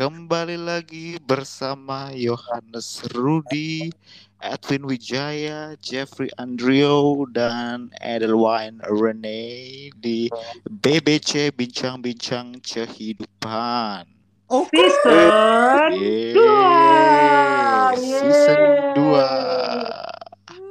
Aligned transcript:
Kembali 0.00 0.56
lagi 0.56 1.20
bersama 1.28 2.08
Yohanes 2.16 3.04
Rudi, 3.12 3.92
Edwin 4.40 4.88
Wijaya, 4.88 5.76
Jeffrey 5.76 6.32
Andrio, 6.40 7.28
dan 7.36 7.92
Edelwine 8.00 8.80
Rene 8.88 9.92
di 10.00 10.32
BBC 10.64 11.52
Bincang-Bincang 11.52 12.64
Kehidupan. 12.64 14.08
Oh, 14.48 14.64
Season 14.72 15.92
Yeay, 15.92 16.32
dua. 16.32 17.92
Season 17.92 18.56
Yeay. 18.96 18.96
2. 18.96 20.29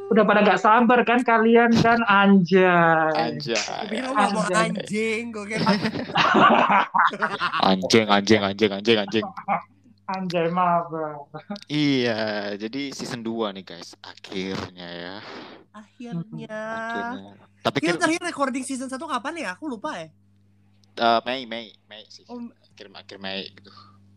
Udah 0.10 0.24
pada 0.26 0.42
nggak 0.42 0.58
sabar 0.58 1.00
kan 1.06 1.22
kalian 1.22 1.70
kan 1.78 2.02
anjay. 2.04 2.66
Anjay. 3.14 4.02
ngomong 4.02 4.50
anjing, 4.50 5.30
gue 5.30 5.46
kira 5.46 5.70
Anjing, 7.62 8.08
anjing, 8.10 8.42
anjing, 8.42 8.72
anjing, 8.74 8.98
anjing. 8.98 9.26
anjay 10.10 10.50
maaf. 10.50 10.90
Bang. 10.90 11.18
Iya, 11.70 12.58
jadi 12.58 12.90
season 12.90 13.22
2 13.22 13.54
nih 13.54 13.64
guys, 13.64 13.94
akhirnya 14.02 14.88
ya. 14.90 15.16
akhirnya. 15.70 16.58
Akhirnya. 16.58 17.32
Tapi 17.62 17.78
Kita 17.78 17.94
kira 17.94 17.98
terakhir 18.02 18.22
recording 18.26 18.64
season 18.66 18.90
1 18.90 18.98
kapan 18.98 19.34
ya? 19.38 19.50
Aku 19.54 19.70
lupa 19.70 19.94
ya. 19.94 20.10
eh, 20.98 21.20
Mei, 21.24 21.46
Mei, 21.46 21.70
Mei 21.86 22.04
sih. 22.10 22.26
Oh, 22.26 22.42
Akhir 22.74 22.90
akhir 22.90 23.18
Mei 23.22 23.46
gitu. 23.54 23.70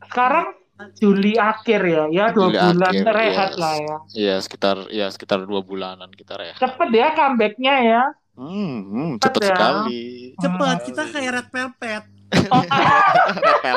Sekarang 0.09 0.57
Juli 0.99 1.39
akhir 1.39 1.81
ya, 1.85 2.05
ya 2.11 2.25
dua 2.35 2.49
Juli 2.51 2.59
bulan 2.59 2.91
akhir, 2.91 3.07
rehat 3.15 3.51
yes. 3.55 3.61
lah 3.61 3.75
ya. 3.79 3.97
Iya, 4.17 4.35
sekitar 4.43 4.77
ya 4.91 5.07
sekitar 5.13 5.39
dua 5.47 5.61
bulanan 5.63 6.11
kita 6.11 6.35
rehat. 6.35 6.59
Cepet 6.59 6.91
ya 6.91 7.15
comebacknya 7.15 7.75
ya. 7.85 8.03
Hmm, 8.33 8.77
hmm, 8.89 9.11
Cepet 9.21 9.29
cepet 9.29 9.43
ya. 9.45 9.49
sekali. 9.53 10.03
cepet, 10.41 10.77
kita 10.89 11.03
kayak 11.13 11.31
Red 11.37 11.49
Velvet. 11.53 12.05
Oh, 12.49 12.65
Repel. 12.65 13.77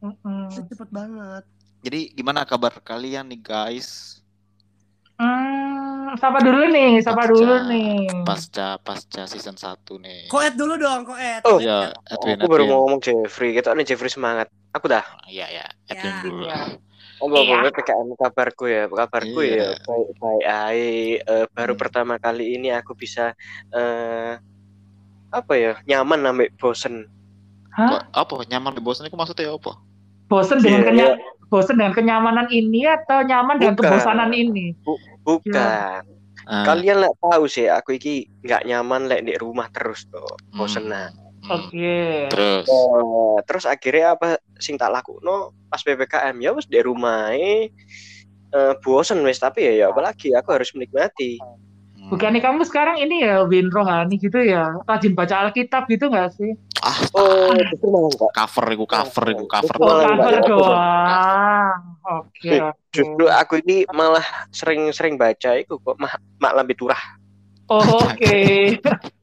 mm-mm. 0.00 0.48
Cepet 0.48 0.88
banget. 0.88 1.44
Jadi 1.84 2.00
gimana 2.16 2.48
kabar 2.48 2.72
kalian 2.80 3.28
nih 3.28 3.40
guys? 3.44 4.19
Hmm, 5.20 6.16
siapa 6.16 6.40
dulu 6.40 6.64
nih? 6.66 6.96
Siapa 6.98 7.12
Pasca- 7.18 7.30
dulu 7.30 7.54
nih? 7.68 7.92
Pasca 8.24 8.68
pasca 8.80 9.22
season 9.26 9.52
1 9.52 10.00
nih. 10.00 10.26
Koet 10.26 10.56
dulu 10.56 10.74
dong, 10.74 11.04
Koet. 11.04 11.44
Oh, 11.44 11.60
Ya, 11.60 11.92
Edwin, 12.08 12.40
aku 12.40 12.48
baru 12.48 12.64
mau 12.64 12.78
ngomong 12.82 13.00
Jeffrey, 13.00 13.52
kita 13.52 13.76
nih 13.76 13.84
Jeffrey 13.84 14.08
semangat. 14.08 14.48
Aku 14.72 14.88
dah. 14.88 15.04
Iya, 15.26 15.44
ya, 15.52 15.64
Edwin 15.86 16.08
Ya. 16.10 16.22
dulu. 16.24 16.44
Iya. 16.46 16.58
Oh, 17.20 17.28
Iya. 17.28 17.68
PKM 17.68 18.08
kabarku 18.16 18.64
ya, 18.64 18.88
kabarku 18.88 19.40
Iya. 19.44 19.52
ya. 19.52 19.68
Baik, 19.78 20.08
baik, 20.16 20.40
baik. 20.40 21.16
Eh, 21.20 21.44
baru 21.50 21.72
Hmm. 21.76 21.82
pertama 21.84 22.14
kali 22.16 22.56
ini 22.56 22.72
aku 22.72 22.96
bisa 22.96 23.36
eh 23.70 24.40
apa 25.30 25.52
ya 25.54 25.76
nyaman 25.84 26.24
sampai 26.24 26.48
bosen. 26.56 26.94
Kok 27.70 28.02
apa 28.10 28.34
nyaman 28.48 28.72
bosan 28.80 29.04
itu 29.04 29.14
maksudnya 29.14 29.52
apa? 29.52 29.76
Bosen 30.26 30.58
dengan 30.58 30.80
Iya, 30.80 30.88
kenya- 30.88 31.16
bosen 31.46 31.76
dengan 31.76 31.92
kenyamanan 31.92 32.48
ini 32.48 32.88
atau 32.88 33.20
nyaman 33.20 33.58
dengan 33.58 33.76
Bukan. 33.76 33.90
kebosanan 33.90 34.30
ini? 34.30 34.72
Bukan. 35.22 36.02
Ah, 36.50 36.64
Kalian 36.66 37.04
lah 37.04 37.12
tahu 37.20 37.46
sih, 37.46 37.68
aku 37.68 37.94
iki 38.00 38.26
nggak 38.42 38.66
nyaman 38.66 39.06
lek 39.06 39.22
di 39.22 39.36
rumah 39.36 39.68
terus 39.70 40.08
tuh, 40.08 40.34
bosenan. 40.56 41.12
hmm, 41.46 41.52
Oke. 41.52 42.26
Terus 42.32 42.66
Eh, 42.66 43.38
terus 43.48 43.64
akhirnya 43.64 44.16
apa 44.16 44.40
sing 44.60 44.76
tak 44.76 44.92
laku 44.92 45.16
no 45.24 45.56
pas 45.72 45.80
ppkm 45.80 46.36
ya 46.42 46.50
wes 46.52 46.68
di 46.68 46.80
rumah 46.84 47.32
eh 47.32 47.72
bosen 48.82 49.22
wes 49.22 49.38
tapi 49.38 49.62
ya, 49.64 49.72
ya 49.72 49.86
apalagi 49.94 50.34
aku 50.34 50.52
harus 50.52 50.74
menikmati 50.74 51.38
hmm. 51.38 51.69
Bukannya 52.10 52.42
kamu 52.42 52.66
sekarang 52.66 52.98
ini 52.98 53.22
ya 53.22 53.46
Win 53.46 53.70
Rohani 53.70 54.18
gitu 54.18 54.42
ya? 54.42 54.74
Rajin 54.82 55.14
baca 55.14 55.46
Alkitab 55.46 55.86
gitu 55.86 56.10
nggak 56.10 56.34
sih? 56.34 56.52
ah 56.80 56.96
oh 57.12 57.52
justru 57.68 57.92
malah 57.92 58.08
enggak 58.08 58.32
cover 58.32 58.66
itu 58.72 58.84
cover 58.88 59.24
itu 59.36 59.44
cover. 59.44 59.76
Oh, 59.76 60.00
cover 60.00 60.16
enggak, 60.16 60.32
ya. 60.32 60.40
doang. 60.48 61.80
Oke, 62.00 62.50
oke. 62.56 62.72
justru 62.88 63.24
aku 63.28 63.54
ini 63.60 63.84
malah 63.92 64.24
sering-sering 64.48 65.20
baca 65.20 65.60
itu 65.60 65.76
kok 65.76 65.96
mak 66.00 66.16
mak 66.40 66.56
lambe 66.56 66.72
turah 66.72 67.20
Oh, 67.70 68.02
Oke. 68.02 68.74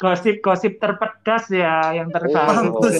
Gosip-gosip 0.00 0.80
terpedas 0.80 1.52
ya 1.52 1.92
yang 1.92 2.08
terbaru. 2.08 2.72
Mampus. 2.72 2.96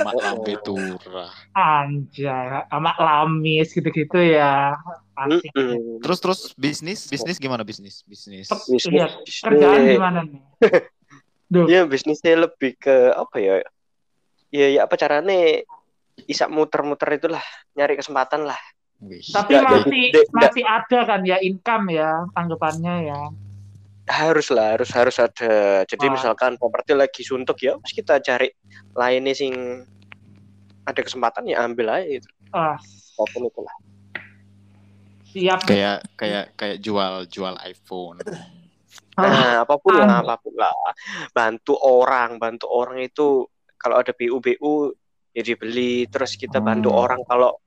Mak 0.00 0.14
lambe 0.16 0.54
turah. 0.64 1.28
Anjay, 1.52 2.64
sama 2.72 2.96
lamis 2.96 3.68
gitu-gitu 3.76 4.16
ya. 4.24 4.72
Asik. 5.12 5.52
Terus 6.00 6.18
terus 6.24 6.40
bisnis 6.56 7.04
bisnis 7.08 7.36
gimana 7.36 7.64
bisnis 7.68 8.00
bisnis? 8.08 8.48
Bisnis- 8.48 8.88
Iya, 8.88 9.06
bisnis- 9.20 9.44
kerjaan 9.44 9.80
gimana 9.92 10.20
nih? 10.24 10.40
Duh, 11.46 11.68
ya 11.70 11.86
bisnisnya 11.86 12.48
lebih 12.48 12.74
ke 12.74 13.12
apa 13.14 13.36
ya 13.38 13.62
ya 14.50 14.66
ya 14.72 14.80
apa 14.88 14.98
caranya 14.98 15.62
bisa 16.26 16.50
muter-muter 16.50 17.06
itulah 17.22 17.44
nyari 17.78 17.94
kesempatan 17.94 18.48
lah 18.48 18.58
tapi 19.30 19.60
masih 19.60 20.04
masih 20.32 20.64
ada 20.64 20.98
kan 21.04 21.20
ya 21.22 21.36
income 21.44 21.92
ya 21.92 22.24
tanggapannya 22.32 22.94
ya. 23.12 23.20
Harus 24.06 24.48
lah 24.48 24.74
harus 24.74 24.88
harus 24.88 25.16
ada 25.16 25.52
jadi 25.82 26.06
Ah. 26.06 26.12
misalkan 26.12 26.54
properti 26.54 26.92
lagi 26.92 27.20
suntuk 27.20 27.58
ya 27.58 27.74
terus 27.76 27.92
kita 27.92 28.18
cari 28.18 28.48
lainnya 28.92 29.32
sing 29.32 29.52
ada 30.82 31.00
kesempatan 31.00 31.44
ya 31.44 31.60
ambil 31.60 31.90
aja 31.92 32.06
itu 32.16 32.28
Ah, 32.50 32.78
apa 32.78 33.22
pun 33.28 33.42
itu 33.44 33.60
lah 33.60 33.76
siap. 35.26 35.60
kayak 35.64 35.98
kayak 36.14 36.44
kayak 36.54 36.78
jual 36.78 37.26
jual 37.26 37.52
iPhone. 37.60 38.22
Ah, 39.12 39.20
nah 39.20 39.54
apa 39.62 39.74
pun 39.76 39.92
lah 39.92 40.06
Ambil. 40.14 40.22
apa 40.22 40.34
pun 40.38 40.54
lah 40.54 40.72
bantu 41.30 41.74
orang 41.76 42.36
bantu 42.36 42.66
orang 42.68 43.02
itu 43.02 43.44
kalau 43.74 43.96
ada 43.96 44.12
BU 44.12 44.38
BU 44.38 44.92
ya 45.32 45.42
dibeli 45.42 46.06
terus 46.06 46.32
kita 46.32 46.60
bantu 46.60 46.88
Hmm. 46.88 47.00
orang 47.00 47.20
kalau 47.22 47.58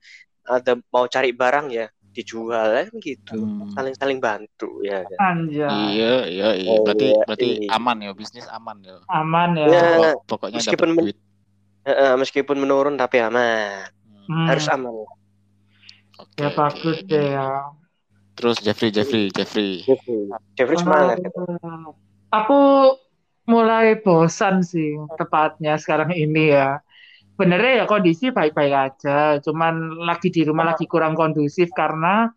ada 0.42 0.74
mau 0.88 1.06
cari 1.06 1.30
barang 1.30 1.66
ya 1.70 1.86
dijual 2.10 2.66
kan 2.74 2.88
gitu 2.98 3.38
Hmm. 3.38 3.70
saling 3.70 3.94
saling 3.94 4.18
bantu 4.18 4.82
ya 4.82 5.06
kan? 5.06 5.18
Anjay, 5.46 5.70
Iya 5.94 6.14
iya 6.26 6.48
iya. 6.58 6.70
Oh, 6.74 6.82
Berarti 6.82 7.06
iya, 7.08 7.22
berarti 7.22 7.48
iya. 7.62 7.70
aman 7.72 7.96
ya 8.02 8.10
bisnis 8.12 8.46
aman 8.50 8.76
ya. 8.82 8.96
aman 9.08 9.50
ya. 9.54 9.66
Ya. 9.66 9.80
Pokok- 9.80 10.22
Pokoknya 10.26 10.58
meskipun 10.58 10.88
men- 10.90 10.98
duit. 11.00 11.16
Heeh, 11.80 12.12
meskipun 12.14 12.56
menurun 12.56 12.94
tapi 12.94 13.18
aman 13.18 13.86
Hmm. 14.26 14.46
Harus 14.46 14.66
aman 14.68 14.92
Oke, 16.16 16.38
ya 16.38 16.50
bagus 16.50 16.98
deh 17.02 17.26
ya. 17.32 17.48
Terus 18.34 18.56
Jeffrey 18.58 18.90
Jeffrey 18.90 19.30
Jeffrey. 19.30 19.82
Jeffrey 20.54 20.76
semangat 20.76 21.18
Ah, 21.62 21.90
Aku 22.42 22.58
mulai 23.44 23.98
bosan 23.98 24.62
sih 24.62 24.94
tepatnya 25.16 25.74
sekarang 25.74 26.10
ini 26.10 26.52
ya. 26.52 26.78
Benernya 27.40 27.72
ya 27.80 27.84
kondisi 27.88 28.28
baik-baik 28.28 28.74
aja, 28.76 29.40
cuman 29.40 30.04
lagi 30.04 30.28
di 30.28 30.44
rumah 30.44 30.76
lagi 30.76 30.84
kurang 30.84 31.16
kondusif 31.16 31.72
karena 31.72 32.28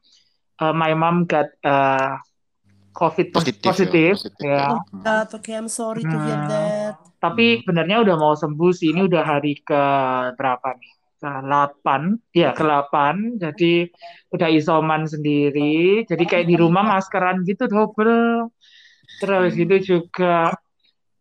uh, 0.64 0.72
my 0.72 0.96
mom 0.96 1.28
got 1.28 1.52
uh, 1.68 2.16
COVID 2.94 3.34
Positif, 3.34 3.60
ya, 3.60 3.68
positif, 3.68 4.14
positif. 4.22 4.46
ya. 4.48 4.80
Hmm. 4.80 5.02
Ah, 5.04 5.26
Oke, 5.28 5.52
I'm 5.52 5.68
sorry 5.68 6.06
to 6.06 6.18
hear 6.24 6.40
Hmm. 6.40 6.48
that. 6.48 6.94
Tapi 7.20 7.66
benernya 7.66 8.06
udah 8.06 8.16
mau 8.16 8.38
sembuh 8.38 8.72
sih. 8.72 8.94
Ini 8.94 9.02
udah 9.10 9.24
hari 9.26 9.60
ke 9.60 9.84
berapa 10.38 10.68
nih? 10.78 10.94
Ke-8. 11.24 11.88
Ya, 12.36 12.52
ke-8. 12.54 12.96
Jadi 13.42 13.88
udah 14.30 14.48
isoman 14.52 15.08
sendiri. 15.10 16.04
Jadi 16.06 16.24
kayak 16.24 16.46
di 16.46 16.56
rumah 16.60 16.84
maskeran 16.86 17.42
gitu 17.48 17.66
double. 17.66 18.52
Terus 19.24 19.56
Hmm. 19.56 19.64
itu 19.64 19.76
juga 19.98 20.54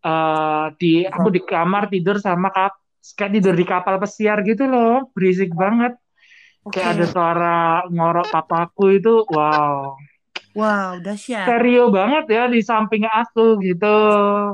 eh, 0.03 0.67
di 0.83 1.07
aku 1.07 1.31
di 1.31 1.41
kamar 1.41 1.87
tidur 1.87 2.19
sama 2.19 2.51
kap 2.51 2.82
kayak 3.19 3.33
tidur 3.39 3.55
di 3.59 3.67
kapal 3.67 3.99
pesiar 3.99 4.41
gitu 4.47 4.71
loh. 4.71 5.11
Berisik 5.13 5.51
banget. 5.53 5.99
Oke. 6.63 6.79
Kayak 6.79 6.89
ada 6.95 7.05
suara 7.11 7.57
ngorok 7.91 8.31
papaku 8.31 9.03
itu. 9.03 9.27
Wow. 9.27 9.99
Wow, 10.53 11.01
dahsyat. 11.01 11.49
Stereo 11.49 11.89
banget 11.89 12.29
ya 12.29 12.45
di 12.45 12.61
samping 12.61 13.09
aku 13.09 13.57
gitu. 13.65 13.97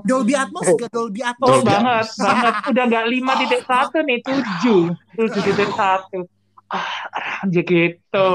Dolby 0.06 0.38
Atmos 0.38 0.62
gak 0.78 0.94
Dolby 0.94 1.26
Atmos? 1.26 1.48
Oh 1.50 1.58
Dolby 1.58 1.66
banget, 1.74 2.06
Atmos. 2.06 2.22
banget. 2.22 2.54
Udah 2.70 2.84
nggak 2.86 3.06
lima 3.10 3.32
titik 3.34 3.62
satu 3.66 3.98
nih, 4.06 4.18
tujuh, 4.22 4.82
tujuh 5.18 5.42
titik 5.42 5.70
satu. 5.74 6.30
Ah, 6.70 7.42
gitu. 7.50 8.30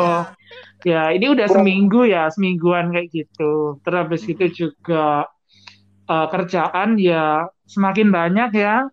Ya, 0.84 1.16
ini 1.16 1.32
udah 1.32 1.48
seminggu 1.48 2.04
ya, 2.04 2.28
semingguan 2.36 2.92
kayak 2.92 3.08
gitu. 3.16 3.80
Terus 3.80 3.98
habis 4.04 4.22
Hmm. 4.28 4.34
itu 4.36 4.46
juga 4.52 5.32
eh, 6.04 6.28
kerjaan 6.28 7.00
ya 7.00 7.48
semakin 7.64 8.12
banyak 8.12 8.50
ya. 8.60 8.92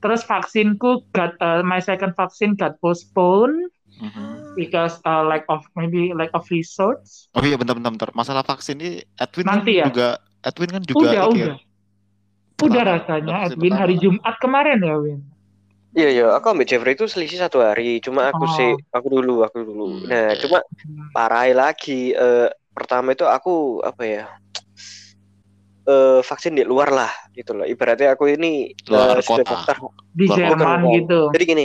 Terus 0.00 0.24
vaksinku 0.24 1.04
got 1.12 1.36
eh, 1.36 1.60
my 1.60 1.78
second 1.78 2.16
vaccine 2.16 2.56
got 2.56 2.80
postponed 2.80 3.68
Mhm. 4.00 4.56
because 4.56 4.96
uh, 5.04 5.20
lack 5.20 5.44
of 5.52 5.60
maybe 5.76 6.16
lack 6.16 6.32
of 6.32 6.48
resource. 6.48 7.28
Oh 7.36 7.44
iya 7.44 7.60
bentar 7.60 7.76
bentar 7.76 7.92
bentar. 7.92 8.10
Masalah 8.16 8.40
vaksin 8.40 8.80
ini 8.80 9.04
Edwin 9.20 9.44
Nanti 9.44 9.76
kan 9.76 9.80
ya? 9.80 9.86
juga 9.92 10.08
Edwin 10.40 10.70
kan 10.72 10.82
juga 10.88 10.96
Udah, 11.04 11.12
ini 11.12 11.20
ya, 11.20 11.28
udah. 11.28 11.58
Udah 12.60 12.82
rasanya 12.84 13.34
vaksin 13.44 13.56
Edwin 13.60 13.74
hari. 13.76 13.94
Jumat 14.00 14.34
kemarin 14.40 14.80
ya 14.80 14.96
Win. 14.96 15.20
Iya 15.90 16.08
iya, 16.14 16.26
aku 16.32 16.46
ambil 16.54 16.64
Jeffrey 16.64 16.94
itu 16.94 17.04
selisih 17.10 17.42
satu 17.42 17.58
hari. 17.60 17.98
Cuma 17.98 18.30
aku 18.30 18.46
Oh. 18.46 18.54
sih, 18.54 18.70
aku 18.94 19.06
dulu, 19.10 19.42
aku 19.42 19.66
dulu. 19.66 20.00
Hmm, 20.00 20.06
Nah, 20.06 20.26
oke. 20.32 20.40
cuma 20.46 20.58
Hmm. 20.62 21.10
parah 21.10 21.44
lagi. 21.50 22.14
eh, 22.14 22.48
pertama 22.70 23.12
itu 23.12 23.26
aku 23.26 23.82
apa 23.82 24.02
ya? 24.06 24.24
Eh, 25.90 26.20
vaksin 26.22 26.54
di 26.54 26.62
luar 26.62 26.88
lah 26.90 27.10
gitu 27.32 27.50
loh. 27.52 27.66
Ibaratnya 27.66 28.14
aku 28.14 28.30
ini 28.30 28.70
Luar 28.86 29.18
sudah 29.18 29.42
kota. 29.42 29.50
daftar. 29.66 29.76
Di 30.10 30.24
Bukan, 30.24 30.36
Jerman 30.38 30.58
bukan. 30.80 30.94
gitu. 30.96 31.20
Jadi 31.34 31.44
gini, 31.44 31.64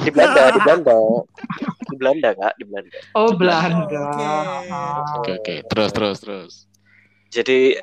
di 0.00 0.10
Belanda, 0.10 0.42
di 0.50 0.60
Belanda, 0.60 0.96
di 1.90 1.94
Belanda 1.94 2.28
kak, 2.32 2.52
di 2.56 2.64
Belanda. 2.64 2.98
Oh, 3.14 3.30
Belanda. 3.32 3.82
Oke. 3.86 4.24
Ah. 4.66 5.14
Oke 5.16 5.30
oke. 5.36 5.54
Terus 5.66 5.90
terus 5.90 6.16
terus. 6.18 6.52
Jadi 7.28 7.78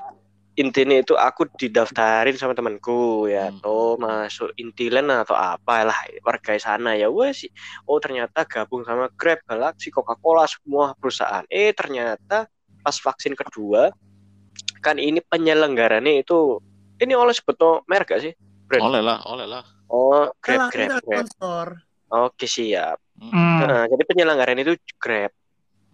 intinya 0.56 1.00
itu 1.00 1.16
aku 1.16 1.48
didaftarin 1.56 2.36
sama 2.36 2.52
temanku 2.52 3.26
ya, 3.26 3.48
Hmm. 3.48 3.64
atau 3.64 3.96
masuk 3.96 4.52
Intiland 4.56 5.08
atau 5.10 5.31
apalah 5.31 5.96
warga 6.20 6.60
sana 6.60 6.94
ya 6.94 7.08
wes 7.08 7.48
sih. 7.48 7.52
Oh 7.86 7.96
ternyata 7.98 8.44
gabung 8.44 8.84
sama 8.84 9.08
Grab, 9.16 9.40
Galaxy, 9.48 9.88
Coca-Cola 9.88 10.44
semua 10.46 10.92
perusahaan. 11.00 11.48
Eh 11.48 11.72
ternyata 11.72 12.52
pas 12.80 12.96
vaksin 12.96 13.36
kedua 13.36 13.92
kan 14.80 14.96
ini 14.98 15.20
penyelenggarannya 15.20 16.24
itu 16.24 16.60
ini 17.00 17.14
oleh 17.16 17.31
sebetulnya 17.31 17.84
merek 17.88 18.16
gak 18.16 18.22
sih? 18.24 18.34
Brand. 18.68 18.84
Oleh 18.92 19.02
lah 19.04 19.24
oleh 19.28 19.48
lah. 19.48 19.64
Oh 19.90 20.30
Grab 20.40 20.70
Grab 20.70 21.00
Grab. 21.00 21.02
sponsor. 21.02 21.68
Oke 22.10 22.46
siap. 22.46 22.98
Hmm. 23.20 23.60
Nah, 23.62 23.84
jadi 23.86 24.04
penyelenggaran 24.06 24.58
itu 24.60 24.74
Grab. 24.98 25.31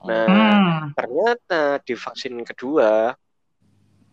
Nah, 0.05 0.27
Hmm. 0.29 0.93
ternyata 0.93 1.81
di 1.81 1.97
vaksin 1.97 2.37
kedua 2.45 3.11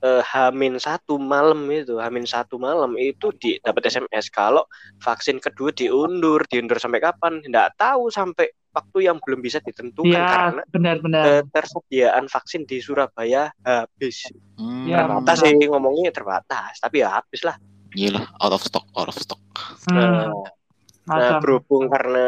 eh, 0.02 0.22
Hamin 0.22 0.76
satu 0.76 1.16
malam 1.16 1.62
itu 1.70 1.96
Hamin 1.96 2.26
satu 2.26 2.58
malam 2.58 2.94
itu 2.94 3.30
di 3.38 3.56
dapat 3.58 3.86
SMS 3.86 4.28
kalau 4.28 4.66
vaksin 4.98 5.38
kedua 5.38 5.70
diundur 5.70 6.42
diundur 6.46 6.76
sampai 6.76 6.98
kapan 6.98 7.38
nggak 7.40 7.78
tahu 7.78 8.10
sampai 8.10 8.50
waktu 8.72 9.04
yang 9.04 9.20
belum 9.20 9.40
bisa 9.40 9.60
ditentukan 9.60 10.10
Ya, 10.10 10.24
karena 10.26 10.62
benar-benar. 10.68 11.22
ketersediaan 11.44 12.24
vaksin 12.26 12.64
di 12.64 12.78
Surabaya 12.78 13.52
habis 13.62 14.26
Hmm. 14.52 14.84
Ya, 14.84 15.02
terbatas 15.02 15.42
sih 15.42 15.54
ngomongnya 15.66 16.10
terbatas 16.10 16.78
tapi 16.78 17.02
ya 17.02 17.18
habis 17.18 17.42
lah 17.42 17.56
Gila, 17.92 18.24
out 18.40 18.52
of 18.52 18.62
stock, 18.62 18.86
out 18.94 19.06
of 19.06 19.14
stock. 19.14 19.40
nah, 19.90 20.32
Hmm. 20.32 20.32
nah, 21.04 21.16
Macam. 21.18 21.40
berhubung 21.40 21.84
karena 21.86 22.26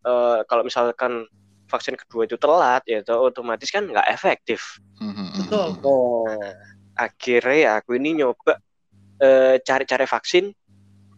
eh, 0.00 0.38
kalau 0.44 0.62
misalkan 0.62 1.26
vaksin 1.68 1.92
kedua 1.94 2.24
itu 2.24 2.40
telat 2.40 2.80
ya 2.88 3.04
itu 3.04 3.12
otomatis 3.12 3.68
kan 3.68 3.84
nggak 3.84 4.08
efektif 4.08 4.80
Hmm, 4.98 5.30
Betul. 5.30 5.78
Nah, 5.78 6.50
akhirnya 6.98 7.78
aku 7.78 7.94
ini 7.94 8.18
nyoba 8.18 8.58
eh, 9.22 9.62
cari-cari 9.62 10.04
vaksin 10.10 10.50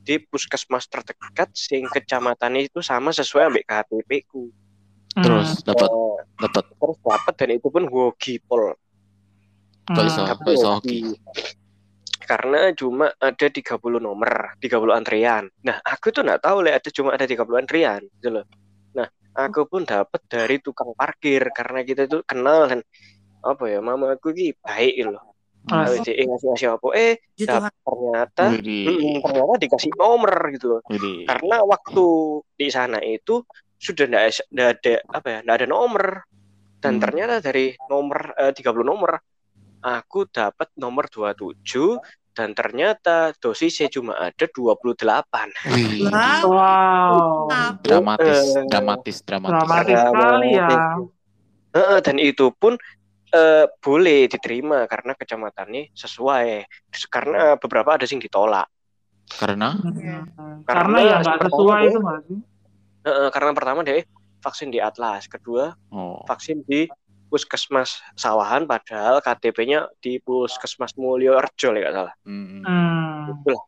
di 0.04 0.16
puskesmas 0.20 0.88
terdekat 0.88 1.48
sing 1.56 1.88
kecamatannya 1.88 2.68
itu 2.68 2.84
sama 2.84 3.12
sesuai 3.16 3.48
ambek 3.48 3.64
KTP 3.64 4.10
ku. 4.28 4.52
Hmm. 5.16 5.24
Terus 5.24 5.64
dapat 5.64 5.88
Eh, 5.88 6.18
dapat 6.44 6.64
terus 6.76 6.98
dapat 7.00 7.34
dan 7.36 7.50
itu 7.56 7.68
pun 7.72 7.84
hoki 7.88 8.34
pol. 8.44 8.76
Hmm. 9.88 9.96
hoki. 10.60 11.16
Karena 12.20 12.70
cuma 12.78 13.10
ada 13.18 13.46
30 13.50 13.98
nomor, 13.98 14.54
30 14.62 14.94
antrian. 14.94 15.50
Nah, 15.66 15.82
aku 15.82 16.14
tuh 16.14 16.22
nggak 16.22 16.46
tahu 16.46 16.62
lah 16.62 16.78
ada 16.78 16.88
cuma 16.94 17.10
ada 17.16 17.26
30 17.26 17.58
antrian 17.58 18.00
gitu 18.18 18.28
loh. 18.30 18.46
Nah, 18.94 19.10
aku 19.34 19.66
pun 19.66 19.82
dapat 19.82 20.20
dari 20.30 20.62
tukang 20.62 20.94
parkir 20.94 21.42
karena 21.50 21.82
kita 21.82 22.06
tuh 22.06 22.22
kenal 22.22 22.70
dan 22.70 22.80
apa 23.42 23.64
ya, 23.66 23.82
mama 23.82 24.14
aku 24.14 24.30
ini 24.30 24.54
baik 24.62 24.94
gitu 24.94 25.10
loh. 25.10 25.29
Ah, 25.68 25.84
Awet 25.86 26.08
dhewe 26.08 26.24
ngasih-ngasih 26.24 26.68
apa 26.72 26.86
eh 26.96 27.12
Gitu 27.36 27.52
dap- 27.52 27.68
ternyata 27.84 28.44
Widih, 28.48 28.84
Mm, 28.90 29.16
ternyata 29.20 29.54
dikasih 29.60 29.92
nomor 30.00 30.32
gitu 30.56 30.66
loh. 30.72 30.80
Karena 31.28 31.56
waktu 31.62 32.06
di 32.56 32.68
sana 32.72 32.98
itu 33.04 33.44
sudah 33.76 34.04
nggak 34.08 34.24
ada 34.56 34.94
apa 35.12 35.26
ya, 35.28 35.38
nggak 35.44 35.56
ada 35.60 35.68
nomor. 35.68 36.04
Dan 36.80 36.96
Hmm. 36.96 37.02
ternyata 37.04 37.44
dari 37.44 37.76
nomor 37.92 38.32
eh, 38.40 38.52
30 38.56 38.88
nomor 38.88 39.20
aku 39.80 40.28
dapat 40.28 40.68
nomor 40.80 41.08
27 41.12 42.00
dan 42.32 42.56
ternyata 42.56 43.36
dosisnya 43.36 43.92
cuma 43.92 44.16
ada 44.16 44.44
28. 44.48 45.48
Wih. 45.68 46.08
Wow. 46.44 47.48
Dramatis, 47.84 48.56
Eh, 48.56 48.64
dramatis, 48.68 49.16
dramatis. 49.24 49.60
Dramatis 49.60 49.98
sekali 50.08 50.48
ya. 50.56 50.78
Heeh, 51.70 51.98
dan 52.02 52.16
itu 52.18 52.50
pun 52.56 52.74
eh, 53.30 53.66
boleh 53.78 54.26
diterima 54.26 54.84
karena 54.86 55.14
kecamatannya 55.14 55.94
sesuai. 55.94 56.48
Karena 57.08 57.54
beberapa 57.56 57.94
ada 57.94 58.04
yang 58.04 58.18
ditolak. 58.18 58.66
Karena 59.30 59.78
Hmm. 59.78 60.66
Karena 60.66 60.66
Karena 60.66 60.98
ya 61.00 61.16
nggak 61.22 61.38
sesuai 61.46 61.80
deh. 61.80 61.90
itu 61.90 61.98
nggak 62.02 62.20
sih? 62.26 62.38
Heeh, 63.00 63.28
karena 63.32 63.50
pertama 63.54 63.80
deh 63.80 64.02
vaksin 64.42 64.68
di 64.68 64.82
Atlas, 64.82 65.24
kedua 65.30 65.72
oh, 65.92 66.20
vaksin 66.26 66.60
di 66.66 66.90
Puskesmas 67.30 68.02
Sawahan 68.18 68.66
padahal 68.66 69.22
KTP-nya 69.22 69.86
di 70.02 70.18
Puskesmas 70.18 70.98
Mulyo 70.98 71.38
Arjo 71.38 71.70
ya 71.70 71.78
nggak 71.78 71.94
salah. 71.94 72.14
hmm, 72.26 72.46
Hmm. 72.66 73.30
Itulah. 73.30 73.64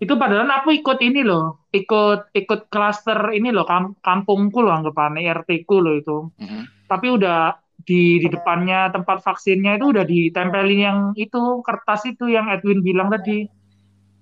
Itu 0.00 0.16
padahal 0.16 0.48
aku 0.48 0.72
ikut 0.72 0.98
ini 1.04 1.20
loh, 1.22 1.68
ikut 1.70 2.32
ikut 2.32 2.72
klaster 2.72 3.36
ini 3.36 3.52
loh, 3.52 3.68
kam- 3.68 3.94
kampungku 4.00 4.64
loh 4.64 4.72
anggapannya, 4.72 5.28
RT 5.28 5.68
ku 5.68 5.78
loh 5.78 5.92
itu. 5.94 6.32
mhm. 6.40 6.88
Tapi 6.88 7.06
udah 7.12 7.54
di 7.84 8.20
di 8.20 8.28
depannya 8.28 8.92
tempat 8.92 9.24
vaksinnya 9.24 9.80
itu 9.80 9.92
udah 9.92 10.04
ditempelin 10.04 10.80
yang 10.80 10.98
itu 11.16 11.64
kertas 11.64 12.04
itu 12.04 12.28
yang 12.28 12.48
Edwin 12.48 12.84
bilang 12.84 13.08
tadi 13.08 13.48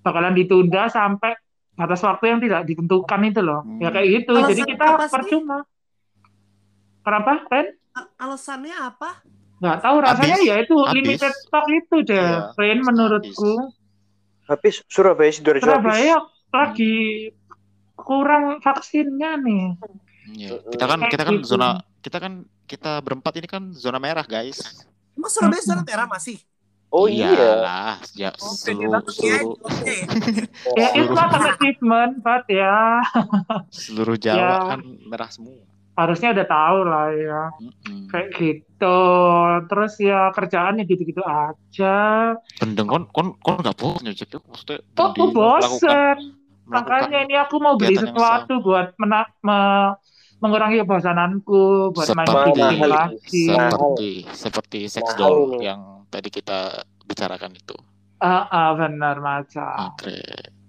bakalan 0.02 0.32
ditunda 0.32 0.86
sampai 0.88 1.34
batas 1.74 2.02
waktu 2.02 2.24
yang 2.26 2.40
tidak 2.42 2.66
ditentukan 2.66 3.20
itu 3.22 3.40
loh. 3.42 3.62
Ya 3.78 3.94
kayak 3.94 4.08
gitu. 4.22 4.34
Alasan 4.34 4.50
Jadi 4.50 4.62
kita 4.66 4.86
sih? 4.98 5.10
percuma. 5.10 5.58
Kenapa, 7.06 7.32
Ren? 7.48 7.66
Alasannya 8.18 8.74
apa? 8.74 9.22
Nggak 9.58 9.78
tahu 9.82 9.96
rasanya 10.02 10.36
Habis. 10.38 10.48
ya 10.50 10.56
itu 10.62 10.76
Habis. 10.78 10.94
limited 10.94 11.32
stock 11.34 11.66
itu 11.66 11.96
deh, 12.06 12.14
Iya, 12.18 12.54
Ren 12.54 12.78
menurutku. 12.82 13.52
Habis 14.46 14.80
Surabaya 14.86 15.30
Sidoarjo 15.34 15.60
habis. 15.60 15.66
Surabaya 15.66 16.16
lagi 16.50 16.94
kurang 17.94 18.62
vaksinnya 18.62 19.36
nih. 19.42 19.64
Iya. 20.34 20.60
Kita 20.68 20.84
kan 20.84 21.00
kita 21.08 21.22
kan 21.24 21.34
Gitu. 21.40 21.48
zona 21.48 21.68
kita 22.00 22.18
kan 22.20 22.32
kita 22.68 23.00
berempat 23.00 23.32
ini 23.40 23.48
kan 23.48 23.72
zona 23.72 23.96
merah, 23.96 24.24
guys. 24.24 24.60
Emang 25.16 25.30
Surabaya 25.32 25.62
zona 25.64 25.82
merah 25.82 26.06
masih? 26.06 26.36
Oh 26.88 27.04
iya. 27.04 27.28
Iyalah, 27.28 27.96
ya, 28.16 28.30
Oh, 28.40 28.56
seluruh 28.56 28.96
ya 28.96 29.12
seluruh 29.12 29.56
ya. 30.80 30.88
Itu 30.96 31.12
kan 31.12 31.28
achievement, 31.52 32.12
Pat 32.24 32.44
ya. 32.48 33.04
seluruh 33.84 34.16
Jawa 34.16 34.40
Ya. 34.40 34.52
kan 34.72 34.80
merah 35.04 35.28
semua. 35.28 35.60
Harusnya 35.98 36.30
udah 36.30 36.46
tahu 36.46 36.78
lah 36.86 37.06
ya. 37.12 37.42
Mm-mm. 37.60 38.06
Kayak 38.08 38.28
gitu. 38.38 39.00
Terus 39.68 39.92
ya 40.00 40.30
kerjaannya 40.32 40.86
gitu-gitu 40.86 41.20
aja. 41.26 41.96
Bendeng 42.62 42.86
kon 42.88 43.04
kon 43.12 43.34
kon 43.42 43.60
nggak 43.60 43.76
bosan 43.76 44.08
ya 44.08 44.14
Cep? 44.14 44.40
Maksudnya 44.48 44.78
Oh, 44.96 45.10
aku 45.58 45.76
Makanya 46.68 47.24
ini 47.24 47.34
aku 47.36 47.56
mau 47.64 47.74
beli 47.80 47.96
sesuatu 47.96 48.60
buat 48.60 48.92
mena- 49.00 49.32
me- 49.40 49.96
mengurangi 50.38 50.78
kebosananku, 50.78 51.62
buat 51.90 52.06
main 52.12 52.26
Seperti- 52.26 52.52
game 52.54 52.78
Mahal. 52.78 52.90
lagi. 52.90 53.44
seperti 53.48 54.10
seperti 54.30 54.78
sex 54.86 55.04
Mahal 55.08 55.18
doll 55.18 55.40
ini. 55.52 55.64
yang 55.64 55.80
tadi 56.06 56.28
kita 56.28 56.58
bicarakan 57.04 57.52
itu. 57.52 57.76
Ah, 58.18 58.46
ah, 58.46 58.70
benar 58.74 59.18
macam. 59.18 59.94
Oke. 59.94 60.18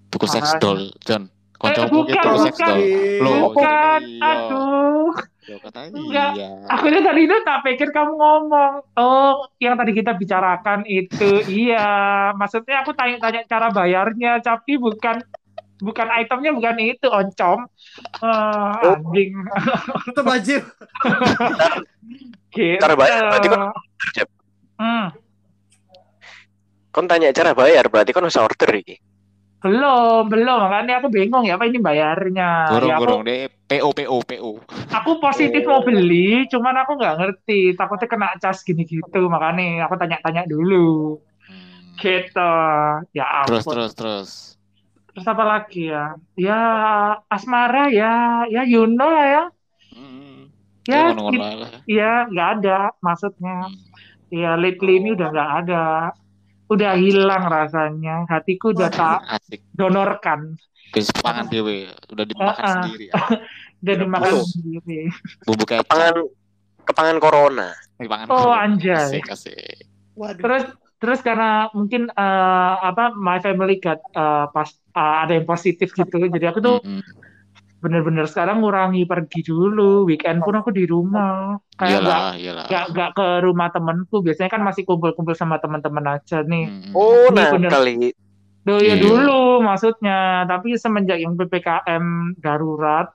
Buku 0.09 0.25
sex 0.25 0.43
Makanya. 0.53 0.61
doll, 0.61 0.81
John. 1.01 1.23
Eh, 1.59 1.75
bukan, 1.85 2.35
sex 2.39 2.55
bukan. 2.55 2.67
doll. 2.67 2.81
Loh, 3.19 3.35
Bukan, 3.51 4.01
aduh. 4.17 5.11
Katanya 5.49 5.89
Enggak. 5.91 6.31
iya. 6.35 6.51
Aku 6.69 6.85
tuh 6.87 7.01
tadi 7.01 7.21
itu 7.25 7.35
tak 7.41 7.59
pikir 7.65 7.89
kamu 7.89 8.13
ngomong, 8.13 8.73
oh 8.95 9.33
yang 9.57 9.73
tadi 9.73 9.91
kita 9.91 10.13
bicarakan 10.13 10.85
itu, 10.85 11.41
iya. 11.49 11.89
Maksudnya 12.31 12.79
aku 12.79 12.93
tanya-tanya 12.93 13.43
cara 13.43 13.67
bayarnya, 13.67 14.37
tapi 14.39 14.77
bukan 14.77 15.19
bukan 15.79 16.07
itemnya 16.17 16.51
bukan 16.51 16.75
itu, 16.77 17.07
oncom. 17.07 17.59
Eh, 18.19 18.73
Oh. 18.83 18.95
anjing. 18.95 19.31
Itu 20.05 20.21
baju. 20.21 20.57
Gitu. 22.49 22.81
Cara 22.81 22.95
bayar 22.95 23.21
berarti 23.29 23.47
kan- 23.47 23.71
Cep. 24.11 24.27
Hmm, 24.75 25.07
Kon 26.89 27.05
tanya 27.05 27.29
cara 27.29 27.53
bayar 27.53 27.85
berarti 27.85 28.09
kon 28.09 28.25
usah 28.25 28.41
order 28.41 28.71
iki. 28.73 28.97
belum, 29.59 30.31
belum. 30.31 30.59
Makanya 30.65 31.03
aku 31.03 31.11
bingung 31.11 31.43
ya 31.43 31.59
apa 31.59 31.67
ini 31.67 31.77
bayarnya. 31.77 32.71
Gorong 32.71 32.89
Ya, 32.89 32.95
aku, 32.95 33.03
gorong 33.03 33.21
deh. 33.23 33.51
PO 33.67 33.89
PO 33.91 34.17
PO. 34.23 34.51
aku 34.89 35.19
positif 35.19 35.67
mau 35.67 35.83
beli, 35.83 36.47
cuman 36.47 36.79
aku 36.79 36.95
nggak 36.95 37.15
ngerti. 37.19 37.75
Takutnya 37.75 38.07
kena 38.07 38.27
cas 38.39 38.63
gini 38.63 38.87
gitu, 38.87 39.27
makanya 39.27 39.83
aku 39.85 39.99
tanya-tanya 39.99 40.47
dulu. 40.47 41.19
Hmm. 41.43 41.93
Gitu. 41.99 42.51
Ya 43.11 43.27
ampun. 43.43 43.51
terus 43.51 43.65
terus. 43.67 43.91
Terus 43.93 44.29
apa 45.15 45.43
lagi 45.43 45.89
ya? 45.89 46.13
Ya 46.35 46.59
asmara 47.27 47.89
ya, 47.89 48.45
ya 48.47 48.61
you 48.63 48.85
know 48.85 49.09
lah 49.09 49.25
ya. 49.25 49.43
Hmm. 49.93 50.49
Ya, 50.87 51.13
Ya, 51.13 51.53
lah. 51.57 51.71
ya 51.85 52.11
nggak 52.29 52.49
ada 52.59 52.77
maksudnya. 52.99 53.67
Hmm. 53.67 53.77
Ya 54.29 54.53
lately 54.55 55.01
ini 55.01 55.17
udah 55.17 55.27
nggak 55.29 55.51
ada. 55.65 55.85
Udah 56.69 56.93
hilang 56.95 57.49
rasanya. 57.49 58.29
Hatiku 58.29 58.71
udah 58.71 58.89
tak 58.89 59.25
Asik. 59.25 59.65
donorkan. 59.73 60.53
Wis 60.89 61.09
pangan 61.21 61.45
dewe, 61.49 61.89
udah 62.09 62.25
dimakan 62.25 62.63
ah. 62.65 62.73
sendiri 62.81 63.05
ya. 63.13 63.13
Udah 63.79 63.95
dimakan 63.95 64.31
Oh. 64.33 64.45
sendiri. 64.45 64.99
Bumbu. 65.45 65.63
Kepangan 65.65 66.13
kepangan 66.85 67.17
corona. 67.17 67.69
Oh 68.29 68.49
dulu. 68.49 68.53
anjay. 68.53 68.97
Asik 69.21 69.29
asik. 69.29 69.85
Waduh. 70.13 70.41
Terus 70.41 70.63
terus 70.99 71.19
karena 71.27 71.45
mungkin 71.77 72.01
eh, 72.19 72.73
apa 72.89 73.01
my 73.27 73.37
family 73.45 73.73
got 73.83 73.99
eh, 74.19 74.45
pas 74.55 74.69
eh, 74.99 75.15
ada 75.23 75.31
yang 75.37 75.47
positif 75.51 75.87
gitu 75.99 76.15
jadi 76.35 76.45
aku 76.51 76.59
tuh 76.67 76.75
Mm-mm. 76.85 77.01
bener-bener 77.83 78.25
sekarang 78.31 78.55
ngurangi 78.59 79.01
pergi 79.11 79.39
dulu 79.49 79.81
weekend 80.09 80.43
pun 80.45 80.53
aku 80.59 80.69
di 80.79 80.83
rumah 80.93 81.55
kayak 81.79 81.99
nggak 82.05 82.21
Iyalah, 82.21 82.35
iyalah. 82.39 82.69
nggak 82.69 82.83
nggak 82.91 83.09
ke 83.17 83.23
rumah 83.45 83.67
temenku 83.73 84.15
biasanya 84.25 84.49
kan 84.55 84.61
masih 84.67 84.83
kumpul-kumpul 84.87 85.35
sama 85.41 85.55
teman-teman 85.63 86.05
aja 86.19 86.35
nih 86.51 86.63
Mm-mm. 86.63 86.95
Oh, 86.95 87.27
Ini 87.31 87.39
nah 87.39 87.51
bener. 87.53 87.71
kali. 87.71 88.13
Duh, 88.67 88.79
ya 88.89 88.93
Iya. 88.93 89.05
dulu 89.05 89.31
maksudnya 89.67 90.13
tapi 90.51 90.67
semenjak 90.83 91.17
yang 91.23 91.33
ppkm 91.39 92.05
darurat 92.43 93.07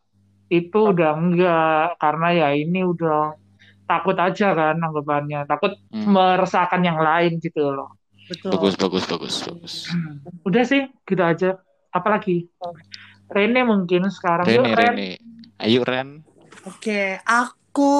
itu 0.57 0.79
udah 0.93 1.09
enggak 1.21 1.97
karena 2.03 2.27
ya 2.41 2.47
ini 2.63 2.79
udah 2.93 3.15
takut 3.85 4.17
aja 4.17 4.53
kan 4.53 4.77
anggapannya 4.77 5.45
takut 5.45 5.77
Hmm. 5.89 6.11
meresahkan 6.11 6.81
yang 6.81 6.99
lain 6.99 7.39
gitu 7.39 7.61
loh 7.71 7.95
Betul. 8.25 8.57
Bagus, 8.57 8.75
bagus, 8.81 9.05
bagus, 9.05 9.35
bagus. 9.45 9.75
udah 10.43 10.65
sih 10.65 10.89
gitu 11.05 11.21
aja 11.21 11.61
apalagi 11.91 12.49
Rene 13.25 13.65
mungkin 13.65 14.09
sekarang 14.09 14.49
yuk 14.49 14.65
Rene, 14.65 14.75
Ren 14.75 14.95
Rene. 14.97 15.11
Ayo, 15.61 15.81
Ren. 15.81 16.21
Oke, 16.65 17.21
aku 17.23 17.93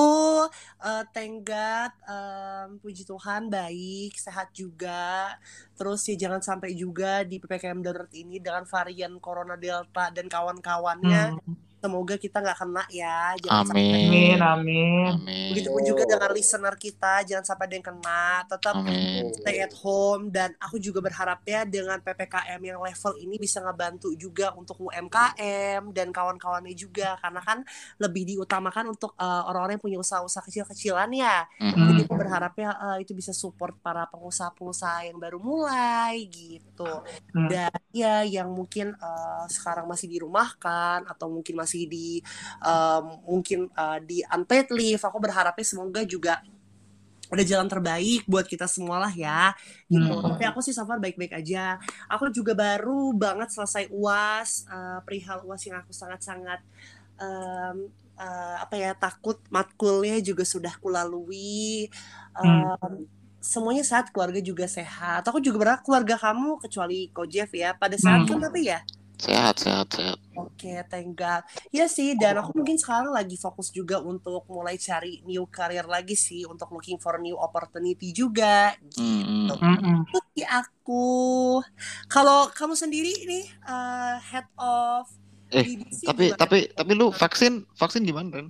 eh 0.81 1.05
thank 1.11 1.45
God, 1.45 1.93
em, 2.05 2.69
puji 2.79 3.05
Tuhan 3.05 3.49
baik, 3.49 4.15
sehat 4.15 4.53
juga. 4.53 5.33
Terus 5.75 6.05
ya 6.07 6.17
jangan 6.19 6.41
sampai 6.41 6.73
juga 6.73 7.23
di 7.23 7.37
PPKM 7.37 7.81
darurat 7.81 8.13
ini 8.13 8.39
dengan 8.39 8.65
varian 8.65 9.17
Corona 9.19 9.57
Delta 9.57 10.09
dan 10.09 10.29
kawan-kawannya. 10.29 11.37
Hmm. 11.37 11.57
Semoga 11.85 12.17
kita 12.17 12.41
nggak 12.41 12.57
kena 12.57 12.85
ya. 12.89 13.37
Jangan 13.45 13.69
sampai. 13.69 13.85
amin 13.85 14.41
Amin. 14.41 14.41
amin 14.41 15.13
Amin. 15.21 15.53
Begitupun 15.53 15.83
juga 15.85 16.09
dengan 16.09 16.31
listener 16.33 16.75
kita, 16.81 17.21
jangan 17.29 17.45
sampai 17.45 17.65
ada 17.69 17.75
yang 17.77 17.87
kena. 17.93 18.25
Tetap 18.49 18.75
Amin. 18.81 19.29
stay 19.37 19.61
at 19.61 19.75
home 19.85 20.33
dan 20.33 20.57
aku 20.57 20.81
juga 20.81 21.05
berharapnya 21.05 21.69
dengan 21.69 22.01
PPKM 22.01 22.61
yang 22.65 22.81
level 22.81 23.13
ini 23.21 23.37
bisa 23.37 23.61
ngebantu 23.61 24.17
juga 24.17 24.57
untuk 24.57 24.81
UMKM 24.81 25.93
dan 25.93 26.09
kawan-kawannya 26.09 26.73
juga 26.73 27.21
karena 27.21 27.45
kan 27.45 27.59
lebih 28.01 28.25
diutamakan 28.33 28.97
untuk 28.97 29.13
eh, 29.21 29.43
orang-orang 29.45 29.77
yang 29.77 29.85
punya 29.85 29.99
usaha-usaha 30.01 30.41
kecil-kecilan 30.49 31.11
ya. 31.13 31.45
Mm-mm. 31.61 31.85
Jadi 31.93 32.01
aku 32.09 32.15
berharapnya 32.17 32.69
eh, 32.73 33.05
itu 33.05 33.13
bisa 33.13 33.37
support 33.37 33.77
para 33.85 34.09
pengusaha-pengusaha 34.09 35.13
yang 35.13 35.21
baru 35.21 35.37
mulai 35.37 36.25
gitu. 36.33 37.05
Hmm. 37.35 37.49
Dan 37.51 37.75
ya 37.93 38.25
yang 38.25 38.49
mungkin 38.55 38.97
eh, 38.97 39.45
sekarang 39.51 39.85
masih 39.85 40.09
dirumahkan 40.09 41.05
atau 41.11 41.27
mungkin 41.29 41.59
masih 41.59 41.74
di 41.91 42.23
em, 42.63 43.05
mungkin 43.27 43.67
eh, 43.67 43.99
di 44.07 44.19
unpaid 44.23 44.71
leave, 44.71 45.03
aku 45.03 45.19
berharapnya 45.19 45.67
semoga 45.67 46.07
juga 46.07 46.39
ada 47.35 47.43
jalan 47.43 47.67
terbaik 47.67 48.23
buat 48.31 48.47
kita 48.47 48.71
semua 48.71 49.03
lah 49.03 49.11
ya 49.11 49.51
gitu. 49.91 50.07
Hmm. 50.07 50.39
Tapi 50.39 50.45
aku 50.47 50.61
sih 50.63 50.71
so 50.77 50.87
far 50.87 51.03
baik-baik 51.03 51.35
aja. 51.35 51.83
Aku 52.07 52.31
juga 52.31 52.55
baru 52.55 53.11
banget 53.17 53.51
selesai 53.51 53.91
UAS, 53.91 54.69
eh, 54.71 54.99
perihal 55.03 55.43
UAS 55.43 55.63
yang 55.67 55.83
aku 55.83 55.91
sangat-sangat 55.91 56.61
em, 57.19 57.91
eh, 58.15 58.57
apa 58.63 58.75
ya 58.79 58.91
takut 58.95 59.43
matkulnya 59.51 60.23
juga 60.23 60.47
sudah 60.47 60.75
kulalui. 60.79 61.91
Hmm. 62.39 62.71
Em, 62.79 62.95
semuanya 63.45 63.85
sehat, 63.85 64.09
keluarga 64.09 64.41
juga 64.41 64.65
sehat. 64.65 65.21
Aku 65.29 65.37
juga 65.43 65.57
berharap 65.61 65.83
keluarga 65.85 66.17
kamu 66.17 66.65
kecuali 66.65 67.13
Ko 67.13 67.29
Jeff 67.29 67.53
ya, 67.53 67.77
pada 67.77 67.97
sehat 68.01 68.25
Hmm. 68.25 68.29
kan 68.31 68.39
tapi 68.49 68.73
ya. 68.73 68.81
Sehat, 69.19 69.59
sehat, 69.59 69.89
sehat. 69.95 70.19
Oke, 70.35 70.83
thank 70.91 71.15
God. 71.15 71.47
Ya 71.71 71.87
sih, 71.87 72.19
dan 72.19 72.35
aku 72.43 72.51
mungkin 72.59 72.75
sekarang 72.75 73.15
lagi 73.15 73.39
fokus 73.39 73.71
juga 73.71 74.03
untuk 74.03 74.43
mulai 74.51 74.75
cari 74.75 75.23
new 75.23 75.47
career 75.47 75.87
lagi 75.87 76.19
sih, 76.19 76.43
untuk 76.43 76.67
looking 76.75 76.99
for 76.99 77.23
new 77.23 77.39
opportunity 77.39 78.11
juga. 78.11 78.75
Gitu. 78.83 79.55
Mm-mm. 79.63 80.05
Itu 80.11 80.19
sih 80.35 80.43
aku. 80.43 81.07
Kalau 82.11 82.51
kamu 82.51 82.75
sendiri 82.75 83.13
nih, 83.31 83.45
eh, 83.71 84.15
head 84.31 84.47
of 84.59 85.07
Eh, 85.55 85.63
BBC 85.63 86.01
Tapi, 86.09 86.25
gimana? 86.35 86.41
tapi, 86.41 86.59
tapi 86.75 86.93
lu 86.99 87.07
vaksin, 87.15 87.53
vaksin 87.81 88.03
gimana, 88.09 88.29
Ren? 88.35 88.49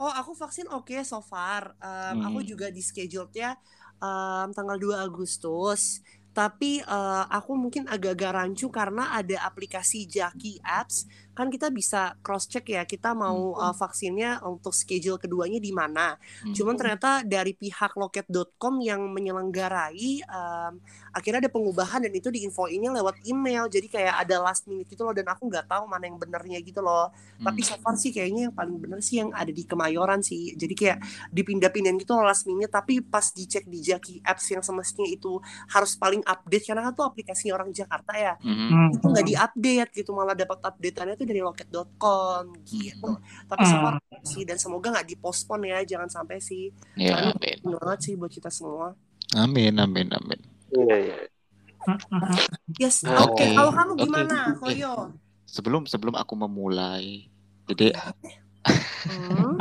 Oh, 0.00 0.08
aku 0.08 0.32
vaksin 0.32 0.64
oke 0.72 0.96
so 1.04 1.20
far. 1.20 1.76
Em, 1.84 2.16
Hmm. 2.16 2.24
Aku 2.32 2.40
juga 2.40 2.72
di 2.72 2.80
schedule-nya 2.80 3.52
em, 4.00 4.48
tanggal 4.56 4.76
2 4.80 4.96
Agustus. 5.04 6.00
Tapi 6.40 6.80
eh, 6.80 7.24
aku 7.28 7.52
mungkin 7.52 7.84
agak-agak 7.84 8.32
rancu 8.32 8.72
karena 8.72 9.12
ada 9.12 9.44
aplikasi 9.44 10.08
Jaki 10.08 10.64
Apps. 10.64 11.04
Kan 11.36 11.52
kita 11.52 11.68
bisa 11.68 12.16
cross 12.24 12.48
check 12.48 12.64
ya, 12.72 12.88
kita 12.88 13.12
mau 13.12 13.52
eh, 13.60 13.74
vaksinnya 13.76 14.40
untuk 14.48 14.72
schedule 14.72 15.20
keduanya 15.20 15.60
di 15.60 15.68
mana. 15.68 16.16
Hmm. 16.16 16.56
Cuman 16.56 16.80
ternyata 16.80 17.20
dari 17.28 17.52
pihak 17.52 17.92
loket.com 17.92 18.80
yang 18.80 19.12
menyelenggarai 19.12 20.24
em, 20.24 20.72
akhirnya 21.10 21.46
ada 21.46 21.52
pengubahan 21.52 22.00
dan 22.02 22.12
itu 22.12 22.28
diinfoinnya 22.28 22.90
lewat 22.94 23.22
email. 23.24 23.66
Jadi 23.66 23.86
kayak 23.86 24.22
ada 24.22 24.40
last 24.40 24.66
minute 24.66 24.86
gitu 24.86 25.02
loh 25.02 25.12
dan 25.12 25.26
aku 25.26 25.46
nggak 25.46 25.66
tahu 25.66 25.84
mana 25.86 26.06
yang 26.06 26.16
benernya 26.16 26.58
gitu 26.60 26.80
loh. 26.80 27.10
Tapi 27.38 27.60
Hmm. 27.60 27.68
so 27.68 27.74
far 27.78 27.94
sih 27.94 28.10
kayaknya 28.10 28.48
yang 28.48 28.54
paling 28.54 28.76
bener 28.76 29.00
sih 29.00 29.20
yang 29.20 29.30
ada 29.30 29.50
di 29.50 29.62
Kemayoran 29.62 30.20
sih. 30.20 30.54
Jadi 30.54 30.74
kayak 30.74 30.98
dipindah-pindahin 31.30 31.98
gitu 31.98 32.12
loh 32.14 32.24
last 32.24 32.44
minute 32.44 32.70
tapi 32.70 33.00
pas 33.00 33.24
dicek 33.30 33.66
di 33.66 33.80
Jaki 33.80 34.22
Apps 34.22 34.46
yang 34.50 34.62
semestinya 34.62 35.06
itu 35.06 35.38
harus 35.68 35.94
paling 35.94 36.22
update 36.24 36.64
karena 36.66 36.88
kan 36.88 36.92
tuh 36.92 37.06
aplikasinya 37.06 37.54
orang 37.54 37.70
Jakarta 37.70 38.12
ya. 38.14 38.34
Hmm. 38.40 38.90
Itu 38.92 39.06
nggak 39.06 39.26
diupdate 39.26 39.90
gitu 39.94 40.10
malah 40.12 40.34
dapat 40.34 40.58
updateannya 40.60 41.14
tuh 41.14 41.26
dari 41.26 41.40
loket.com 41.40 42.44
gitu. 42.64 43.10
Tapi 43.46 43.62
so 43.64 43.76
far 43.78 43.94
sih 44.22 44.42
dan 44.44 44.60
semoga 44.60 44.92
nggak 44.92 45.08
dipospon 45.08 45.64
ya, 45.64 45.80
jangan 45.84 46.08
sampai 46.08 46.38
sih. 46.40 46.68
Ya, 46.98 47.16
Karena 47.16 47.32
amin. 47.36 47.58
banget 47.78 47.98
sih 48.04 48.14
buat 48.16 48.30
kita 48.30 48.50
semua. 48.52 48.92
Amin, 49.32 49.78
amin, 49.78 50.10
amin. 50.10 50.49
Iya, 50.70 50.96
iya. 50.98 51.16
Yes, 52.78 53.02
Oke. 53.02 53.40
oke. 53.40 53.46
Kalau 53.50 53.72
kamu 53.72 53.92
gimana, 53.98 54.36
Eh. 54.46 54.56
Koyo? 54.56 55.16
Sebelum 55.44 55.82
sebelum 55.84 56.14
aku 56.14 56.34
memulai, 56.36 57.26
jadi 57.66 57.90
Hmm? 59.00 59.56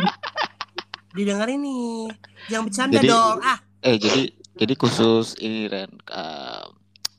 Didengerin 1.10 1.60
nih. 1.60 2.12
Jangan 2.48 2.64
bercanda 2.66 2.96
Jadi- 2.96 3.10
dong. 3.10 3.38
Ah, 3.42 3.58
eh 3.82 3.96
jadi 3.96 4.22
jadi 4.54 4.74
khusus 4.76 5.40
ini 5.40 5.66
Ren 5.66 5.90
eh, 6.06 6.66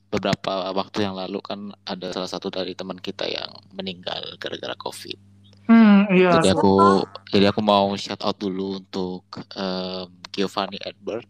beberapa 0.07 0.71
waktu 0.71 1.03
yang 1.03 1.17
lalu 1.17 1.41
kan 1.41 1.73
ada 1.85 2.13
salah 2.13 2.29
satu 2.29 2.49
dari 2.49 2.77
teman 2.77 2.99
kita 2.99 3.25
yang 3.25 3.49
meninggal 3.73 4.21
gara-gara 4.37 4.77
COVID. 4.77 5.19
Hmm, 5.67 6.07
iya. 6.11 6.37
Jadi 6.37 6.51
aku 6.51 7.03
jadi 7.31 7.49
aku 7.49 7.61
mau 7.61 7.91
shout 7.95 8.21
out 8.21 8.37
dulu 8.37 8.79
untuk 8.79 9.25
em, 9.55 10.07
Giovanni 10.31 10.79
Edward, 10.79 11.27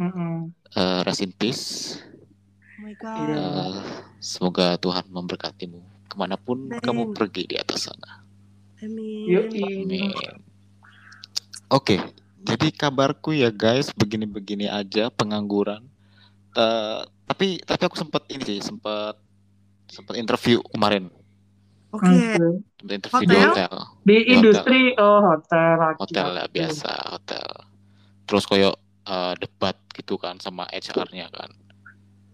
Mm-mm. 0.00 0.48
Eh, 0.72 1.00
rest 1.04 1.20
in 1.20 1.32
peace. 1.32 1.98
oh 2.78 2.80
my 2.80 2.94
god. 2.96 3.16
Iya. 3.20 3.36
Eh, 3.36 3.74
semoga 4.18 4.80
Tuhan 4.80 5.04
memberkatimu 5.08 5.80
ke 6.08 6.14
mana 6.16 6.34
pun 6.34 6.66
Amin. 6.66 6.80
kamu 6.80 7.02
pergi 7.12 7.44
di 7.46 7.56
atas 7.56 7.86
sana. 7.86 8.24
Amin. 8.80 9.28
Amin. 9.28 10.10
Oke, 11.70 12.00
jadi 12.40 12.72
kabarku 12.72 13.30
ya 13.30 13.52
guys, 13.52 13.92
begini-begini 13.94 14.66
aja 14.66 15.12
pengangguran. 15.12 15.84
Eh, 16.56 17.00
tapi 17.28 17.60
tapi 17.62 17.82
aku 17.86 17.94
sempat 17.94 18.26
ini 18.26 18.42
sih, 18.42 18.58
sempat 18.58 19.14
sempat 19.86 20.16
interview 20.16 20.58
kemarin, 20.66 21.10
Oke. 21.90 22.10
Sempat 22.78 22.94
interview 22.96 23.26
di 23.26 23.36
Hotel? 23.36 23.70
hotel, 23.70 23.74
Di 24.02 24.16
Di 24.26 24.32
industri 24.34 24.80
oh 24.96 25.20
hotel 25.26 25.68
lagi. 25.76 25.98
hotel 26.00 26.26
lah 26.32 26.46
biasa 26.48 26.90
hotel. 27.14 27.46
Terus 28.26 28.44
koyo 28.46 28.70
eh, 29.04 29.34
debat 29.38 29.76
gitu 30.00 30.16
kan 30.16 30.40
sama 30.40 30.64
HR-nya 30.72 31.28
kan. 31.28 31.50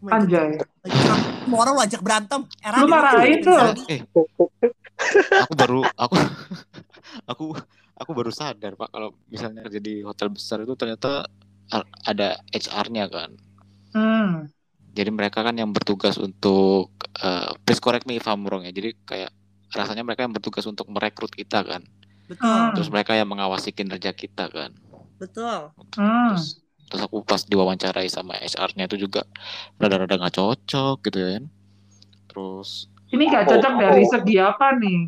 Anjay. 0.07 0.55
Semua 1.43 1.67
orang 1.67 1.77
wajak 1.83 2.01
berantem. 2.05 2.47
Era 2.63 2.79
Lu 2.79 2.87
dia 2.87 2.95
marahin 2.95 3.39
tuh. 3.43 3.59
Eh, 3.91 4.01
aku 5.43 5.53
baru 5.57 5.81
aku 5.99 6.15
aku 7.31 7.45
aku 7.97 8.11
baru 8.13 8.31
sadar 8.33 8.77
pak 8.77 8.89
kalau 8.93 9.13
misalnya 9.29 9.65
kerja 9.67 9.81
di 9.81 10.05
hotel 10.05 10.33
besar 10.33 10.63
itu 10.63 10.77
ternyata 10.79 11.27
ada 12.07 12.39
HR-nya 12.55 13.11
kan. 13.11 13.31
Hmm. 13.97 14.47
Jadi 14.97 15.11
mereka 15.13 15.45
kan 15.45 15.57
yang 15.59 15.75
bertugas 15.75 16.17
untuk 16.17 16.95
eh, 17.21 17.51
please 17.67 17.83
correct 17.83 18.07
me 18.07 18.21
if 18.21 18.27
I'm 18.29 18.47
wrong 18.47 18.63
ya. 18.65 18.73
Jadi 18.73 18.95
kayak 19.03 19.33
rasanya 19.75 20.07
mereka 20.07 20.25
yang 20.25 20.33
bertugas 20.37 20.65
untuk 20.69 20.87
merekrut 20.93 21.35
kita 21.35 21.67
kan. 21.67 21.83
Betul. 22.31 22.63
Terus 22.79 22.89
mereka 22.91 23.13
yang 23.19 23.29
mengawasi 23.31 23.75
kinerja 23.75 24.15
kita 24.15 24.51
kan. 24.51 24.71
Betul. 25.19 25.73
Hmm. 25.97 26.35
Terus 26.35 26.66
terus 26.89 27.03
aku 27.07 27.17
pas 27.27 27.43
diwawancarai 27.51 28.09
sama 28.11 28.35
HR-nya 28.39 28.85
itu 28.91 28.97
juga 29.09 29.23
rada-rada 29.81 30.15
nggak 30.21 30.35
cocok 30.39 30.97
gitu 31.07 31.19
ya 31.25 31.29
kan. 31.41 31.45
Terus 32.31 32.71
Ini 33.15 33.25
gak 33.35 33.47
cocok 33.51 33.75
dari 33.83 34.05
segi 34.13 34.35
apa 34.51 34.67
nih? 34.81 34.99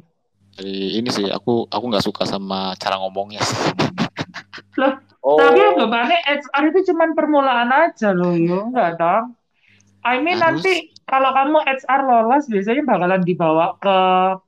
dari 0.58 0.98
ini 0.98 1.08
sih 1.14 1.26
aku 1.30 1.70
aku 1.70 1.84
nggak 1.90 2.04
suka 2.04 2.22
sama 2.26 2.74
cara 2.82 2.98
ngomongnya 3.00 3.40
sih. 3.46 3.58
Oh, 5.22 5.38
Tapi 5.38 5.58
anggapannya 5.68 6.18
HR 6.26 6.64
itu 6.74 6.80
cuma 6.92 7.04
permulaan 7.16 7.70
aja 7.82 8.08
loh, 8.18 8.34
yo. 8.34 8.68
Enggak 8.68 8.90
dong. 9.00 9.24
I 10.00 10.18
mean 10.18 10.38
Harus. 10.38 10.62
nanti 10.62 10.74
kalau 11.04 11.32
kamu 11.32 11.58
HR 11.58 12.00
lolos 12.02 12.44
biasanya 12.46 12.82
bakalan 12.84 13.22
dibawa 13.22 13.74
ke 13.76 13.98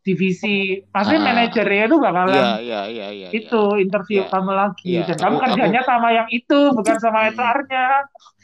divisi, 0.02 0.84
maksudnya 0.86 1.20
Ah. 1.20 1.26
manajernya 1.26 1.84
itu 1.84 1.96
bakalan 1.96 2.36
Iya, 2.36 2.50
iya, 2.60 2.80
iya, 2.86 3.08
iya. 3.10 3.28
itu 3.32 3.62
interview 3.76 4.22
Iya. 4.22 4.30
kamu 4.30 4.50
lagi 4.52 4.88
Iya, 4.92 5.02
dan 5.08 5.16
kamu 5.18 5.34
aku- 5.34 5.42
kerjanya 5.48 5.80
sama 5.82 6.08
yang 6.10 6.28
itu 6.28 6.58
bukan 6.70 6.96
sama 6.96 7.18
Hmm. 7.20 7.28
HR-nya. 7.32 7.86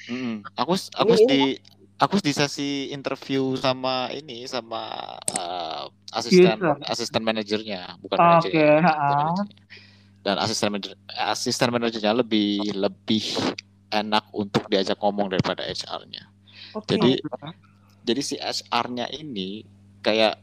Mm-mm. 0.08 0.34
Aku 0.56 0.72
aku 0.74 1.12
Ini- 1.14 1.26
di 1.26 1.40
aku 1.96 2.14
di 2.18 2.32
sesi 2.32 2.70
interview 2.90 3.54
sama 3.54 4.08
ini 4.10 4.44
sama 4.44 4.84
eh, 5.30 5.84
asisten 6.10 6.56
User. 6.56 6.76
asisten 6.86 7.22
manajernya, 7.22 8.00
bukan 8.00 8.16
manajernya. 8.16 8.80
asisten 8.80 9.06
manajernya. 9.06 9.44
Dan 10.20 10.36
asisten 10.36 10.68
manajer 10.70 10.94
asisten 11.22 11.68
manajernya 11.70 12.12
lebih 12.16 12.48
lebih 12.74 13.24
enak 13.88 14.26
untuk 14.32 14.66
diajak 14.66 14.98
ngomong 14.98 15.30
daripada 15.30 15.62
HR-nya. 15.62 16.26
Oke. 16.76 16.96
Jadi 16.96 17.10
jadi 18.06 18.22
si 18.22 18.36
HR-nya 18.38 19.06
ini 19.10 19.64
kayak 20.04 20.34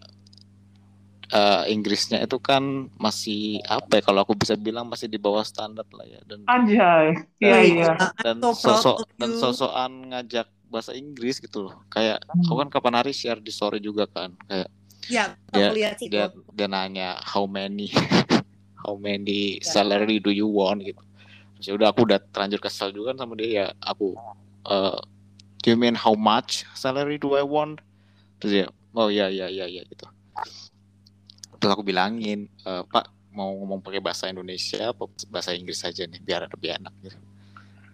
eh, 1.33 1.63
Inggrisnya 1.73 2.17
itu 2.25 2.37
kan 2.39 2.63
masih 2.99 3.59
apa 3.67 3.99
ya 3.99 4.01
kalau 4.05 4.19
aku 4.25 4.33
bisa 4.37 4.55
bilang 4.59 4.85
masih 4.91 5.07
di 5.11 5.19
bawah 5.21 5.43
standar 5.45 5.85
lah 5.93 6.05
ya 6.07 6.19
dan 6.29 6.41
Anjay. 6.47 7.07
Iya, 7.43 7.57
iya. 7.67 7.87
uh, 7.99 8.13
dan 8.23 8.43
sosok 8.45 9.05
dan 9.19 9.31
sosokan 9.35 10.11
ngajak 10.13 10.47
bahasa 10.71 10.91
Inggris 10.97 11.37
gitu 11.37 11.69
loh 11.69 11.75
kayak 11.93 12.17
Hmm. 12.33 12.41
aku 12.45 12.53
kan 12.61 12.69
kapan 12.73 12.95
hari 13.03 13.13
share 13.13 13.37
di 13.41 13.53
story 13.53 13.77
juga 13.83 14.09
kan 14.09 14.33
kayak 14.49 14.69
Ya, 15.07 15.35
Dia- 15.53 15.69
aku 15.69 15.75
lihat 15.77 15.95
sih. 15.99 16.09
dia 16.11 16.25
dia 16.57 16.67
nanya 16.67 17.15
how 17.23 17.47
many 17.47 17.87
how 18.83 18.95
many 18.99 19.59
salary 19.63 20.19
do 20.19 20.31
you 20.33 20.45
want 20.49 20.83
gitu 20.83 20.99
terus 21.57 21.65
ya 21.69 21.73
udah 21.77 21.87
aku 21.93 22.05
udah 22.07 22.19
terlanjur 22.33 22.59
kesel 22.63 22.89
juga 22.95 23.13
kan 23.15 23.25
sama 23.25 23.33
dia 23.39 23.49
ya 23.49 23.65
aku 23.81 24.17
eh 24.67 24.97
do 25.63 25.71
you 25.71 25.79
mean 25.79 25.95
how 25.95 26.11
much 26.13 26.67
salary 26.75 27.15
do 27.15 27.39
I 27.39 27.41
want? 27.47 27.79
Terus 28.43 28.51
dia 28.51 28.67
oh 28.93 29.07
ya 29.07 29.31
ya 29.31 29.47
ya 29.47 29.65
ya 29.65 29.81
gitu. 29.87 30.05
Terus 31.57 31.71
aku 31.71 31.81
bilangin 31.81 32.51
"Eh, 32.67 32.83
Pak 32.91 33.07
mau 33.33 33.49
ngomong 33.57 33.81
pakai 33.81 34.03
bahasa 34.03 34.29
Indonesia 34.29 34.93
apa 34.93 35.09
bahasa 35.31 35.55
Inggris 35.55 35.81
saja 35.81 36.05
nih 36.05 36.21
biar 36.21 36.45
lebih 36.45 36.77
enak 36.77 36.93
gitu. 37.01 37.17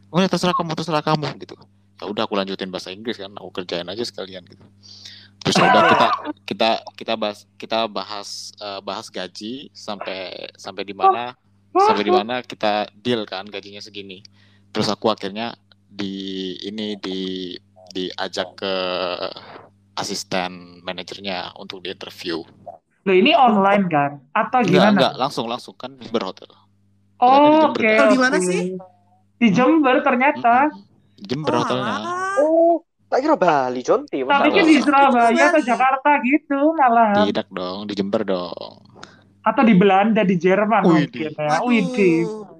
Oh 0.10 0.20
ya 0.20 0.28
terserah 0.28 0.58
kamu 0.58 0.74
terserah 0.76 1.06
kamu 1.06 1.30
gitu. 1.40 1.56
Ya 2.02 2.10
udah 2.10 2.26
aku 2.26 2.34
lanjutin 2.36 2.74
bahasa 2.74 2.90
Inggris 2.90 3.22
kan 3.22 3.32
aku 3.38 3.62
kerjain 3.62 3.88
aja 3.88 4.04
sekalian 4.04 4.44
gitu. 4.50 4.66
Terus 5.46 5.56
ya 5.56 5.66
udah 5.70 5.84
kita 5.88 6.08
kita 6.44 6.70
kita 6.98 7.14
bahas 7.16 7.40
kita 7.56 7.80
bahas 7.88 8.52
eh, 8.58 8.82
bahas 8.84 9.08
gaji 9.08 9.70
sampai 9.72 10.50
sampai 10.58 10.84
di 10.84 10.98
mana 10.98 11.38
sampai 11.72 12.04
di 12.04 12.12
mana 12.12 12.42
kita 12.42 12.90
deal 13.00 13.24
kan 13.30 13.46
gajinya 13.48 13.80
segini. 13.80 14.26
Terus 14.74 14.90
aku 14.92 15.08
akhirnya 15.14 15.56
di 15.90 16.56
ini 16.64 16.96
di 17.02 17.54
diajak 17.90 18.54
ke 18.62 18.74
asisten 19.98 20.80
manajernya 20.86 21.58
untuk 21.60 21.84
di 21.84 21.92
interview 21.92 22.40
Loh, 23.08 23.16
ini 23.16 23.32
online 23.34 23.86
kan? 23.90 24.12
Atau 24.36 24.62
enggak 24.62 24.72
gimana? 24.72 24.92
enggak 24.94 25.14
langsung 25.18 25.46
langsung 25.50 25.76
kan 25.76 25.96
di 25.98 26.08
berhotel 26.12 26.52
Oh, 27.20 27.76
Oke? 27.76 28.00
Oh, 28.00 28.08
di 28.16 28.20
mana 28.20 28.38
sih? 28.40 28.80
Di 29.40 29.48
Jember 29.52 30.00
ternyata. 30.00 30.72
Jember 31.20 31.52
Oh, 31.52 31.60
hotelnya. 31.60 31.96
Oh, 32.40 32.74
tak 33.12 33.20
kira 33.28 33.36
Bali, 33.36 33.84
Jonti. 33.84 34.24
Tapi 34.24 34.48
kan 34.56 34.64
di 34.64 34.80
Surabaya 34.80 35.52
atau. 35.52 35.60
Jakarta 35.60 36.10
gitu 36.24 36.60
malah. 36.80 37.28
tidak 37.28 37.48
dong 37.52 37.92
di 37.92 37.94
Jember 38.00 38.24
dong 38.24 38.80
Atau 39.50 39.64
di 39.64 39.74
Belanda, 39.74 40.22
di 40.22 40.36
Jerman 40.36 40.82
Wih, 40.84 41.10
mungkin 41.10 41.26
ya. 41.26 41.32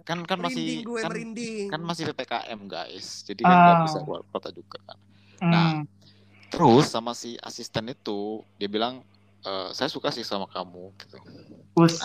Kan 0.02 0.26
kan 0.26 0.38
masih 0.38 0.82
merinding 0.82 0.82
gue 0.84 0.98
kan, 0.98 1.10
merinding. 1.10 1.66
kan 1.70 1.82
masih 1.82 2.04
ppkm 2.08 2.60
guys 2.66 3.08
jadi 3.24 3.42
kan 3.42 3.54
nggak 3.54 3.76
Ah. 3.76 3.84
bisa 3.86 3.98
keluar 4.02 4.22
kota 4.28 4.50
juga 4.50 4.78
kan 4.84 4.98
Hmm. 5.38 5.48
Nah, 5.48 5.72
terus 6.50 6.86
sama 6.88 7.14
si 7.14 7.38
asisten 7.40 7.88
itu 7.88 8.20
dia 8.56 8.68
bilang 8.68 9.06
"Eh, 9.40 9.70
saya 9.70 9.86
suka 9.86 10.10
sih 10.10 10.20
sama 10.22 10.44
kamu 10.46 10.92
gitu 10.98 11.16
Bus. 11.72 11.96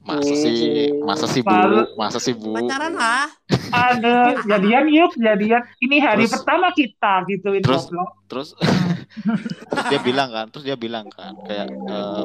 masa 0.00 0.32
sih 0.32 0.56
masa 0.98 1.26
sih 1.28 1.38
bu 1.38 1.54
masa 1.94 2.16
sih 2.18 2.32
bu 2.32 2.56
Pacaran 2.56 2.96
lah. 2.96 3.28
Ada 3.70 4.16
jadian 4.50 4.88
yuk, 4.88 5.12
jadian. 5.14 5.60
Ini 5.78 5.96
hari 6.00 6.24
Terus- 6.24 6.34
pertama 6.34 6.72
kita 6.72 7.12
gituin 7.28 7.60
terus- 7.60 7.86
goblok. 7.86 8.10
terus 8.26 8.48
terus 8.56 9.84
dia 9.92 10.00
bilang 10.00 10.28
kan 10.28 10.48
terus 10.48 10.64
dia 10.64 10.74
bilang 10.74 11.06
kan 11.06 11.36
kayak 11.44 11.68
"Eh, 11.68 12.24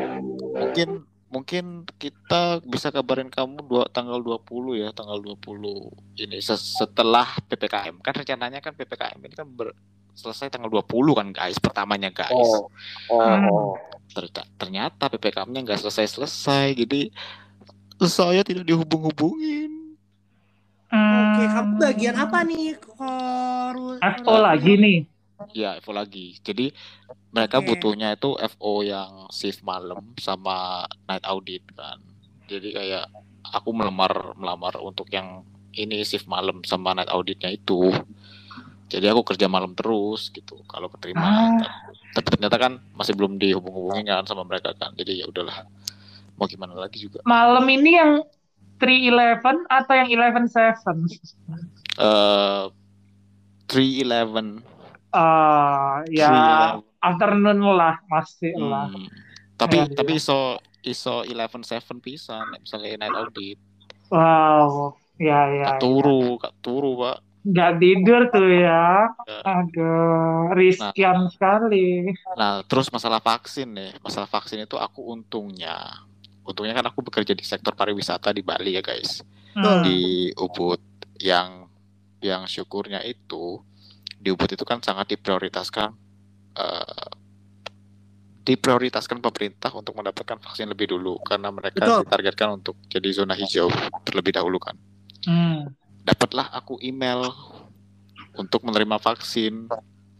mungkin 0.55 0.89
mungkin 1.35 1.65
kita 1.93 2.63
bisa 2.63 2.87
kabarin 2.89 3.27
kamu 3.27 3.59
dua 3.61 3.83
tanggal 3.85 4.17
20 4.17 4.39
ya 4.79 4.89
tanggal 4.89 5.19
20 5.19 5.91
ini 6.15 6.39
se- 6.39 6.55
setelah 6.55 7.27
PPKM 7.43 7.99
kan 7.99 8.15
rencananya 8.15 8.57
kan 8.57 8.71
PPKM 8.71 9.19
ini 9.19 9.35
kan 9.35 9.43
ber- 9.45 9.75
selesai 10.15 10.47
tanggal 10.47 10.71
20 10.71 10.87
kan 11.11 11.27
guys 11.29 11.59
pertamanya 11.59 12.07
guys 12.07 12.31
Oh, 12.31 12.71
oh, 13.11 13.19
Hmm. 13.19 13.51
oh. 13.51 13.75
Ternyata, 14.55 15.11
PPKM-nya 15.11 15.59
nggak 15.61 15.83
selesai-selesai 15.83 16.71
jadi 16.73 17.11
saya 18.01 18.39
tidak 18.41 18.63
dihubung-hubungin 18.63 19.91
Oke, 20.87 21.43
Hmm. 21.43 21.51
kamu 21.51 21.71
bagian 21.75 22.15
apa 22.15 22.39
nih? 22.41 22.79
Koru... 22.79 23.99
FO 23.99 24.33
lagi 24.37 24.79
nih. 24.79 24.97
Ya 25.53 25.77
FO 25.83 25.91
lagi. 25.93 26.39
Jadi 26.41 26.71
mereka 27.35 27.59
Oke. 27.59 27.75
butuhnya 27.75 28.15
itu 28.15 28.33
FO 28.55 28.81
yang 28.81 29.27
shift 29.29 29.61
malam 29.61 30.15
sama 30.17 30.87
night 31.05 31.25
audit 31.27 31.61
kan. 31.75 31.99
Jadi 32.47 32.71
kayak 32.71 33.11
aku 33.51 33.69
melamar 33.75 34.33
melamar 34.39 34.79
untuk 34.81 35.11
yang 35.11 35.43
ini 35.75 36.01
shift 36.07 36.25
malam 36.25 36.63
sama 36.63 36.95
night 36.95 37.11
auditnya 37.11 37.51
itu. 37.51 37.91
Jadi 38.85 39.05
aku 39.09 39.25
kerja 39.25 39.49
malam 39.49 39.73
terus 39.73 40.29
gitu 40.31 40.61
kalau 40.69 40.87
keterima. 40.93 41.25
Ah. 41.25 41.59
tapi 42.15 42.31
ternyata 42.31 42.55
kan 42.55 42.79
masih 42.95 43.11
belum 43.11 43.35
dihubung-hubungin 43.35 44.07
kan 44.07 44.23
sama 44.23 44.47
mereka 44.47 44.71
kan. 44.71 44.95
Jadi 44.95 45.19
ya 45.19 45.27
udahlah 45.27 45.67
mau 46.39 46.47
gimana 46.47 46.71
lagi 46.79 47.03
juga. 47.03 47.19
Malam 47.27 47.67
ini 47.67 47.91
yang 47.99 48.23
311 48.79 49.67
atau 49.67 49.93
yang 49.95 50.07
117? 50.07 51.35
eh 51.95 52.65
311 53.67 54.74
Ah, 55.15 56.03
ya 56.11 56.31
afternoon 56.99 57.59
lah 57.63 57.95
masih 58.11 58.51
lah. 58.59 58.91
Hmm. 58.91 59.07
Tapi 59.55 59.87
Iya. 59.87 59.95
tapi 59.95 60.11
iso 60.19 60.59
iso 60.83 61.23
11 61.23 61.97
pisan 62.03 62.43
nek 62.51 62.67
misalnya 62.67 63.07
night 63.07 63.15
audit. 63.15 63.57
Wow, 64.11 64.93
ya 65.17 65.49
ya. 65.49 65.65
Kak 65.75 65.81
turu, 65.81 66.37
kak 66.37 66.53
turu, 66.61 66.91
Pak. 66.99 67.17
Nggak 67.45 67.71
tidur 67.77 68.21
tuh 68.33 68.49
ya. 68.49 69.05
Ya. 69.25 69.39
Aduh, 69.45 70.53
riskian 70.57 71.29
sekali. 71.29 72.09
Nah, 72.37 72.65
terus 72.65 72.89
masalah 72.89 73.21
vaksin 73.21 73.69
nih. 73.73 73.91
Masalah 74.01 74.29
vaksin 74.29 74.65
itu 74.65 74.77
aku 74.77 75.13
untungnya 75.13 76.05
untungnya 76.45 76.77
kan 76.77 76.85
aku 76.93 77.01
bekerja 77.01 77.33
di 77.33 77.41
sektor 77.41 77.73
pariwisata 77.73 78.29
di 78.29 78.45
Bali 78.45 78.77
ya, 78.77 78.81
guys. 78.85 79.25
Hmm. 79.57 79.81
Di 79.81 80.29
Ubud 80.37 80.81
yang 81.21 81.65
yang 82.21 82.49
syukurnya 82.49 83.01
itu 83.05 83.61
di 84.25 84.33
Ubud 84.33 84.49
itu 84.49 84.65
kan 84.65 84.81
sangat 84.81 85.13
diprioritaskan 85.13 85.93
eh, 86.57 87.09
diprioritaskan 88.45 89.21
pemerintah 89.21 89.69
untuk 89.73 89.97
mendapatkan 89.97 90.41
vaksin 90.41 90.69
lebih 90.69 90.97
dulu 90.97 91.21
karena 91.21 91.49
mereka 91.53 91.85
Betul. 91.85 92.05
ditargetkan 92.05 92.49
untuk 92.61 92.77
jadi 92.89 93.09
zona 93.13 93.37
hijau 93.37 93.69
terlebih 94.05 94.37
dahulu 94.37 94.57
kan. 94.61 94.77
Hmm. 95.25 95.73
Dapatlah 96.05 96.53
aku 96.53 96.77
email 96.81 97.25
untuk 98.37 98.61
menerima 98.61 99.01
vaksin. 99.01 99.65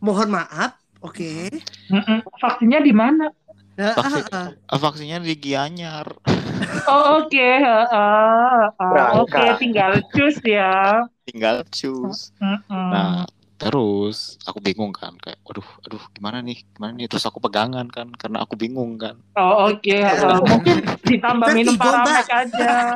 Mohon 0.02 0.42
maaf. 0.42 0.74
Oke. 1.06 1.54
Mm-mm. 1.94 2.26
Vaksinnya 2.42 2.82
di 2.82 2.90
mana? 2.90 3.30
Vaksin, 3.78 4.26
ah, 4.34 4.50
ah. 4.50 4.74
eh, 4.74 4.80
vaksinnya 4.82 5.22
di 5.22 5.36
Gianyar. 5.38 6.08
Oh 6.86 7.22
oke, 7.22 7.34
heeh, 7.36 7.62
heeh. 7.62 8.78
Berangkat. 8.78 9.26
oke 9.26 9.44
tinggal 9.58 9.92
cus 10.14 10.38
ya. 10.46 11.02
Tinggal 11.26 11.66
choose. 11.74 12.30
Mm-mm. 12.38 12.90
Nah, 12.94 13.26
terus 13.66 14.38
aku 14.46 14.62
bingung 14.62 14.94
kan 14.94 15.18
kayak 15.18 15.42
waduh 15.42 15.66
aduh 15.82 16.04
gimana 16.14 16.38
nih 16.46 16.62
gimana 16.78 16.94
nih? 16.94 17.10
Terus 17.10 17.26
aku 17.26 17.42
pegangan 17.42 17.90
kan 17.90 18.14
karena 18.14 18.46
aku 18.46 18.54
bingung 18.54 19.02
kan. 19.02 19.18
Oh 19.34 19.74
oke, 19.74 19.82
heeh. 19.90 20.38
mungkin 20.46 20.78
ditambah 21.02 21.48
minum 21.58 21.74
paramek 21.74 22.30
aja. 22.30 22.94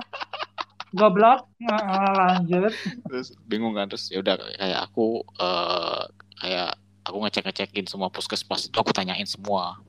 Goblok, 0.94 1.50
Heeh, 1.62 2.10
lanjut. 2.18 2.74
terus 3.10 3.34
bingung 3.46 3.74
kan 3.78 3.90
terus 3.90 4.10
ya 4.10 4.22
udah 4.22 4.38
kayak 4.38 4.80
aku 4.90 5.22
eh 5.42 6.04
kayak 6.42 6.70
aku 7.06 7.18
ngecek 7.26 7.44
ngecekin 7.50 7.86
semua 7.90 8.14
puskesmas 8.14 8.70
itu 8.70 8.78
aku 8.78 8.94
tanyain 8.94 9.26
semua. 9.26 9.82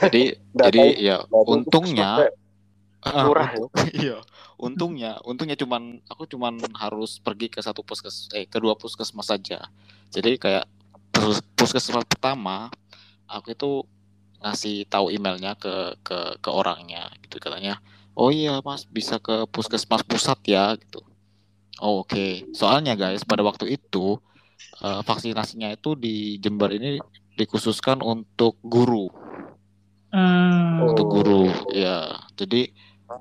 Jadi 0.00 0.36
jadi 0.64 0.84
ya 0.96 1.16
untungnya 1.28 2.28
ah, 3.04 3.24
murah 3.28 3.52
untung- 3.52 3.72
iya 4.00 4.20
untungnya 4.60 5.16
untungnya 5.24 5.56
cuman 5.56 6.04
aku 6.12 6.28
cuman 6.28 6.60
harus 6.76 7.16
pergi 7.24 7.48
ke 7.48 7.60
satu 7.64 7.80
puskes 7.80 8.28
eh 8.36 8.44
kedua 8.44 8.76
puskesmas 8.76 9.28
saja. 9.32 9.58
Jadi 10.12 10.36
kayak 10.36 10.64
pus- 11.14 11.44
puskesmas 11.56 12.04
pertama 12.04 12.68
aku 13.30 13.56
itu 13.56 13.70
ngasih 14.44 14.88
tahu 14.92 15.12
emailnya 15.16 15.52
ke 15.56 15.96
ke 16.06 16.18
ke 16.44 16.50
orangnya 16.52 17.08
gitu. 17.24 17.40
Katanya 17.40 17.80
oh 18.16 18.28
iya 18.28 18.60
mas 18.60 18.84
bisa 18.84 19.16
ke 19.20 19.48
puskesmas 19.48 20.02
pusat 20.04 20.38
ya 20.44 20.76
gitu. 20.76 21.00
Oh, 21.80 22.04
oke. 22.04 22.44
Soalnya 22.52 22.92
guys 22.92 23.24
pada 23.24 23.40
waktu 23.40 23.72
itu 23.80 24.20
eh, 24.84 25.00
vaksinasinya 25.08 25.72
itu 25.72 25.96
di 25.96 26.36
Jember 26.42 26.70
ini 26.76 27.00
dikhususkan 27.40 28.04
untuk 28.04 28.60
guru, 28.60 29.08
Hmm. 30.10 30.82
untuk 30.90 31.06
guru. 31.08 31.46
Ya, 31.70 32.18
jadi 32.34 32.68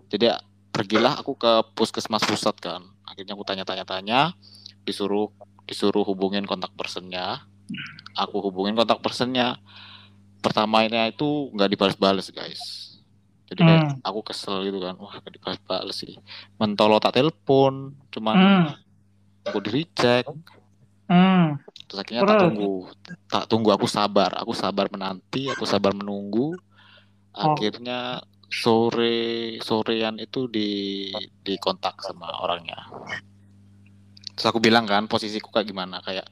jadi 0.10 0.38
pergilah 0.72 1.20
aku 1.20 1.36
ke 1.36 1.52
puskesmas 1.76 2.24
pusat 2.24 2.56
kan. 2.58 2.86
Akhirnya 3.06 3.34
aku 3.36 3.44
tanya-tanya-tanya, 3.44 4.34
disuruh 4.86 5.34
disuruh 5.66 6.02
hubungin 6.06 6.46
kontak 6.50 6.74
personnya. 6.74 7.46
Aku 8.18 8.42
hubungin 8.42 8.74
kontak 8.74 9.02
personnya. 9.04 9.58
Pertamanya 10.40 11.06
itu 11.12 11.52
nggak 11.54 11.70
dibalas-balas 11.76 12.32
guys. 12.32 12.62
Jadi 13.50 13.66
kayak 13.66 13.82
Hmm. 13.82 13.98
aku 14.06 14.20
kesel 14.30 14.62
gitu 14.62 14.78
kan, 14.78 14.94
wah 15.02 15.14
nggak 15.20 15.34
dibalas-balas 15.36 15.98
sih. 15.98 16.16
Mentolo 16.62 17.02
tak 17.02 17.18
telepon, 17.18 17.98
cuman 18.14 18.36
Hmm. 18.38 18.66
aku 19.42 19.58
di 19.66 19.70
reject. 19.82 20.30
Hmm. 21.10 21.58
Terus 21.90 21.98
akhirnya 22.06 22.22
tak 22.22 22.30
Terus? 22.30 22.44
tunggu, 22.46 22.74
tak 23.26 23.44
tunggu 23.50 23.70
aku 23.74 23.90
sabar, 23.90 24.38
aku 24.38 24.54
sabar 24.54 24.86
menanti, 24.94 25.50
aku 25.50 25.66
sabar 25.66 25.98
menunggu. 25.98 26.54
Oh. 27.34 27.58
Sore 28.50 29.58
sorean 29.62 30.18
itu 30.18 30.50
di 30.50 30.70
dikontak 31.46 32.02
sama 32.02 32.34
orangnya. 32.42 32.90
Terus 34.34 34.46
aku 34.50 34.58
bilang 34.58 34.90
kan 34.90 35.06
posisiku 35.06 35.54
kayak 35.54 35.70
gimana, 35.70 36.02
kayak 36.02 36.26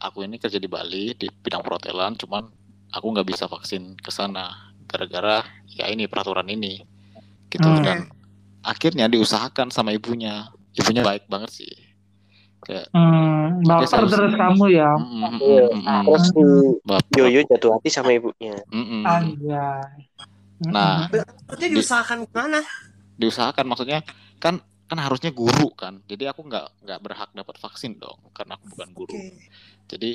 aku 0.00 0.24
ini 0.24 0.40
kerja 0.40 0.56
di 0.56 0.70
Bali 0.70 1.12
di 1.12 1.28
bidang 1.28 1.60
perhotelan, 1.60 2.16
cuman 2.16 2.48
aku 2.94 3.06
nggak 3.12 3.28
bisa 3.28 3.44
vaksin 3.44 4.00
ke 4.00 4.08
sana 4.08 4.72
gara-gara 4.88 5.44
ya 5.68 5.92
ini 5.92 6.08
peraturan 6.08 6.48
ini, 6.48 6.80
gitu. 7.52 7.68
Hmm. 7.68 7.84
Dan 7.84 7.98
akhirnya 8.64 9.10
diusahakan 9.10 9.68
sama 9.68 9.92
ibunya, 9.92 10.48
ibunya 10.72 11.04
baik 11.04 11.28
banget 11.28 11.52
sih. 11.52 11.72
Kayak 12.64 12.88
Hmm. 12.96 13.60
Baper 13.66 14.06
terus 14.08 14.34
kamu 14.38 14.64
ya. 14.72 14.90
mm, 14.96 15.04
mm, 15.04 15.18
mm, 15.18 15.40
mm, 15.42 15.82
mm, 15.82 16.04
Terus 16.06 16.24
si. 16.32 16.42
Yoyo 17.18 17.40
jatuh 17.44 17.70
hati 17.76 17.88
sama 17.90 18.14
ibunya. 18.14 18.56
Mm, 18.72 19.04
mm. 19.04 19.04
Nah, 20.58 21.06
Maksudnya 21.46 21.70
diusahakan 21.70 22.26
gimana? 22.26 22.60
diusahakan 23.18 23.66
maksudnya 23.66 24.00
kan 24.38 24.62
kan 24.88 24.98
harusnya 24.98 25.30
guru 25.34 25.68
kan. 25.74 26.00
Jadi 26.08 26.24
aku 26.30 26.46
nggak 26.48 26.86
nggak 26.86 26.98
berhak 27.02 27.30
dapat 27.34 27.56
vaksin 27.60 27.98
dong 28.00 28.18
karena 28.32 28.56
aku 28.56 28.72
bukan 28.72 28.90
guru. 28.94 29.14
Oke. 29.14 29.46
jadi 29.88 30.10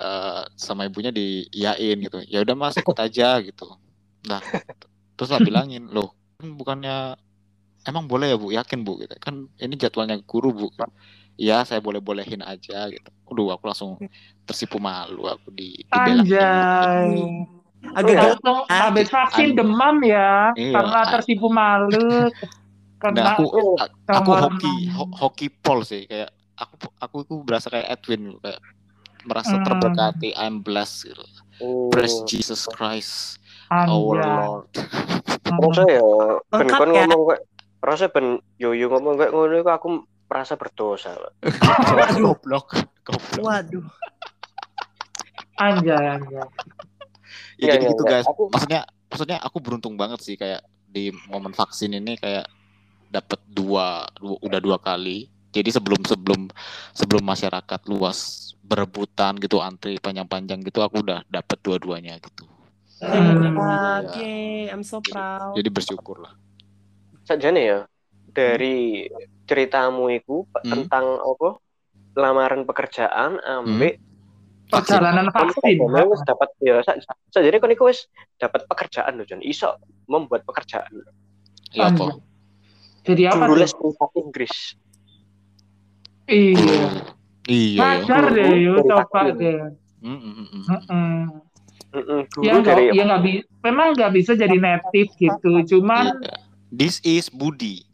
eh, 0.00 0.42
sama 0.56 0.88
ibunya 0.88 1.10
diiyain 1.12 1.96
gitu. 2.00 2.18
Ya 2.30 2.40
udah 2.40 2.54
mas 2.56 2.76
ikut 2.78 2.96
aja 2.96 3.38
gitu. 3.44 3.68
Nah 4.26 4.40
terus 5.14 5.30
lah 5.30 5.40
bilangin 5.42 5.90
loh 5.92 6.14
kan 6.40 6.50
bukannya 6.56 6.96
emang 7.84 8.08
boleh 8.08 8.32
ya 8.32 8.36
bu? 8.40 8.48
Yakin 8.54 8.80
bu? 8.82 9.02
Gitu. 9.04 9.14
Kan 9.20 9.46
ini 9.60 9.74
jadwalnya 9.76 10.18
guru 10.24 10.50
bu. 10.54 10.66
Iya 11.34 11.66
saya 11.66 11.82
boleh 11.82 11.98
bolehin 12.00 12.40
aja 12.40 12.88
gitu. 12.88 13.10
Aduh 13.28 13.50
aku 13.52 13.66
langsung 13.66 13.98
tersipu 14.46 14.78
malu 14.80 15.26
aku 15.28 15.50
di 15.52 15.84
dibelain. 15.90 16.22
Anjay. 16.22 17.63
Agak 17.92 18.40
Untung 18.40 18.64
habis 18.66 19.12
vaksin 19.12 19.52
An- 19.52 19.56
demam 19.56 19.96
ya, 20.00 20.56
Iya. 20.56 20.72
karena 20.80 21.00
tertipu 21.12 21.52
malu. 21.52 22.32
Nah, 22.32 22.32
Karena 22.96 23.36
aku 23.36 23.44
Oh, 23.52 23.76
a- 23.76 23.92
aku 24.08 24.30
Kamar 24.32 24.40
hoki 24.48 24.74
ho- 24.88 25.12
hoki 25.12 25.46
pol 25.52 25.84
sih 25.84 26.08
kayak 26.08 26.32
aku 26.56 26.74
aku 26.96 27.16
itu 27.20 27.34
berasa 27.44 27.68
kayak 27.68 28.00
Edwin 28.00 28.32
gitu, 28.32 28.38
kayak 28.40 28.60
merasa 29.24 29.60
Hmm. 29.60 29.64
terberkati 29.64 30.32
I'm 30.32 30.64
blessed 30.64 31.12
gitu. 31.12 31.24
oh. 31.60 31.92
Praise 31.92 32.24
Jesus 32.24 32.64
Christ 32.64 33.36
our 33.68 34.16
anjay. 34.16 34.24
Lord. 34.24 34.72
Rasa 35.44 35.82
ya 35.84 36.02
ben 36.48 36.68
kon 36.72 36.90
ya? 36.90 37.04
ngomong 37.04 37.22
kayak 37.28 37.42
rasa 37.84 38.04
ben 38.08 38.26
Yoyo 38.56 38.86
ngomong 38.88 39.20
kayak 39.20 39.32
ngono 39.36 39.54
iku 39.60 39.70
aku 39.70 39.88
merasa 40.24 40.56
berdosa. 40.56 41.12
goblok, 42.24 42.72
goblok. 43.04 43.44
Waduh. 43.44 43.84
Anjay, 45.54 46.04
anjay. 46.08 46.48
Ya 47.56 47.66
Iya, 47.66 47.72
jadi 47.76 47.84
iya, 47.84 47.90
gitu 47.94 48.02
iya. 48.04 48.12
guys. 48.12 48.26
Aku- 48.28 48.48
Maksudnya 48.52 48.80
maksudnya 49.10 49.38
aku 49.42 49.58
beruntung 49.62 49.94
banget 49.94 50.20
sih 50.26 50.34
kayak 50.34 50.62
di 50.86 51.10
momen 51.30 51.54
vaksin 51.54 51.90
ini 51.94 52.14
kayak 52.18 52.46
dapat 53.10 53.40
dua, 53.46 54.06
dua 54.18 54.36
udah 54.42 54.60
dua 54.62 54.78
kali. 54.78 55.30
Jadi 55.54 55.70
sebelum 55.70 56.02
sebelum 56.02 56.50
sebelum 56.92 57.22
masyarakat 57.22 57.80
luas 57.86 58.50
berebutan 58.64 59.38
gitu 59.38 59.62
antri 59.62 60.00
panjang-panjang 60.02 60.64
gitu 60.66 60.82
aku 60.82 61.04
udah 61.04 61.22
dapat 61.30 61.58
dua-duanya 61.62 62.18
gitu. 62.18 62.48
Hmm. 62.98 63.54
Oke, 64.02 64.26
I'm 64.72 64.82
so 64.82 64.98
proud. 65.04 65.54
Jadi 65.54 65.68
bersyukur 65.70 66.18
lah. 66.22 66.34
sajane 67.24 67.60
ya 67.64 67.80
dari 68.36 69.06
ceritamu 69.48 70.12
iku 70.12 70.44
Pak, 70.52 70.62
Hmm. 70.64 70.70
tentang 70.84 71.06
apa 71.20 71.48
lamaran 72.14 72.62
pekerjaan 72.68 73.40
ambek 73.42 73.96
Perjalanan 74.66 75.28
vaksin. 75.28 75.76
Kamu 75.78 76.08
wis 76.08 76.22
dapat 76.22 76.48
ya 76.58 76.80
sa- 76.80 76.96
sajane 77.30 77.58
kon 77.58 77.70
iku 77.70 77.86
wis 77.86 78.08
dapat 78.36 78.64
pekerjaan 78.64 79.14
loh 79.14 79.24
Jon 79.24 79.40
iso 79.40 79.76
membuat 80.04 80.42
pekerjaan 80.42 80.90
Ya 81.70 81.88
apa? 81.88 82.04
Anjay. 82.06 82.16
Jadi 83.04 83.22
apa 83.26 83.44
guru 83.44 83.52
tuh? 83.52 83.60
les 83.60 83.72
privat 83.72 84.10
Inggris 84.16 84.54
Iya. 86.24 86.88
Iya 87.44 87.68
ya. 87.68 87.80
Ngajar 88.00 88.24
deh, 88.32 88.50
yuk 88.56 88.76
Dari 88.78 88.88
coba 88.88 89.20
deh. 89.30 89.58
Mm, 90.00 90.16
mm, 90.16 90.34
mm, 90.34 90.80
mm. 90.88 91.20
Ya 92.40 92.52
nggak, 92.56 92.76
ya 92.90 93.02
nggak 93.04 93.22
bisa. 93.22 93.42
Memang 93.62 93.86
nggak 93.92 94.12
bisa 94.12 94.32
jadi 94.32 94.56
native 94.56 95.12
gitu. 95.14 95.50
Cuman 95.70 96.18
Iya. 96.18 96.36
This 96.68 96.98
is 97.02 97.28
Budi. 97.28 97.84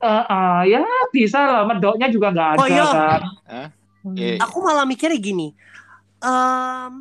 eh, 0.00 0.24
eh, 0.26 0.60
ya 0.70 0.82
bisa 1.10 1.38
lah. 1.38 1.62
Medoknya 1.64 2.08
juga 2.08 2.28
nggak 2.28 2.48
ada 2.50 2.58
Oh, 2.58 2.66
iya. 2.66 2.84
kan. 2.86 3.20
Hah? 3.46 3.68
Hmm. 4.02 4.16
Iya. 4.16 4.40
Aku 4.42 4.58
malah 4.58 4.84
mikirnya 4.84 5.16
gini. 5.16 5.52
Em, 6.24 6.94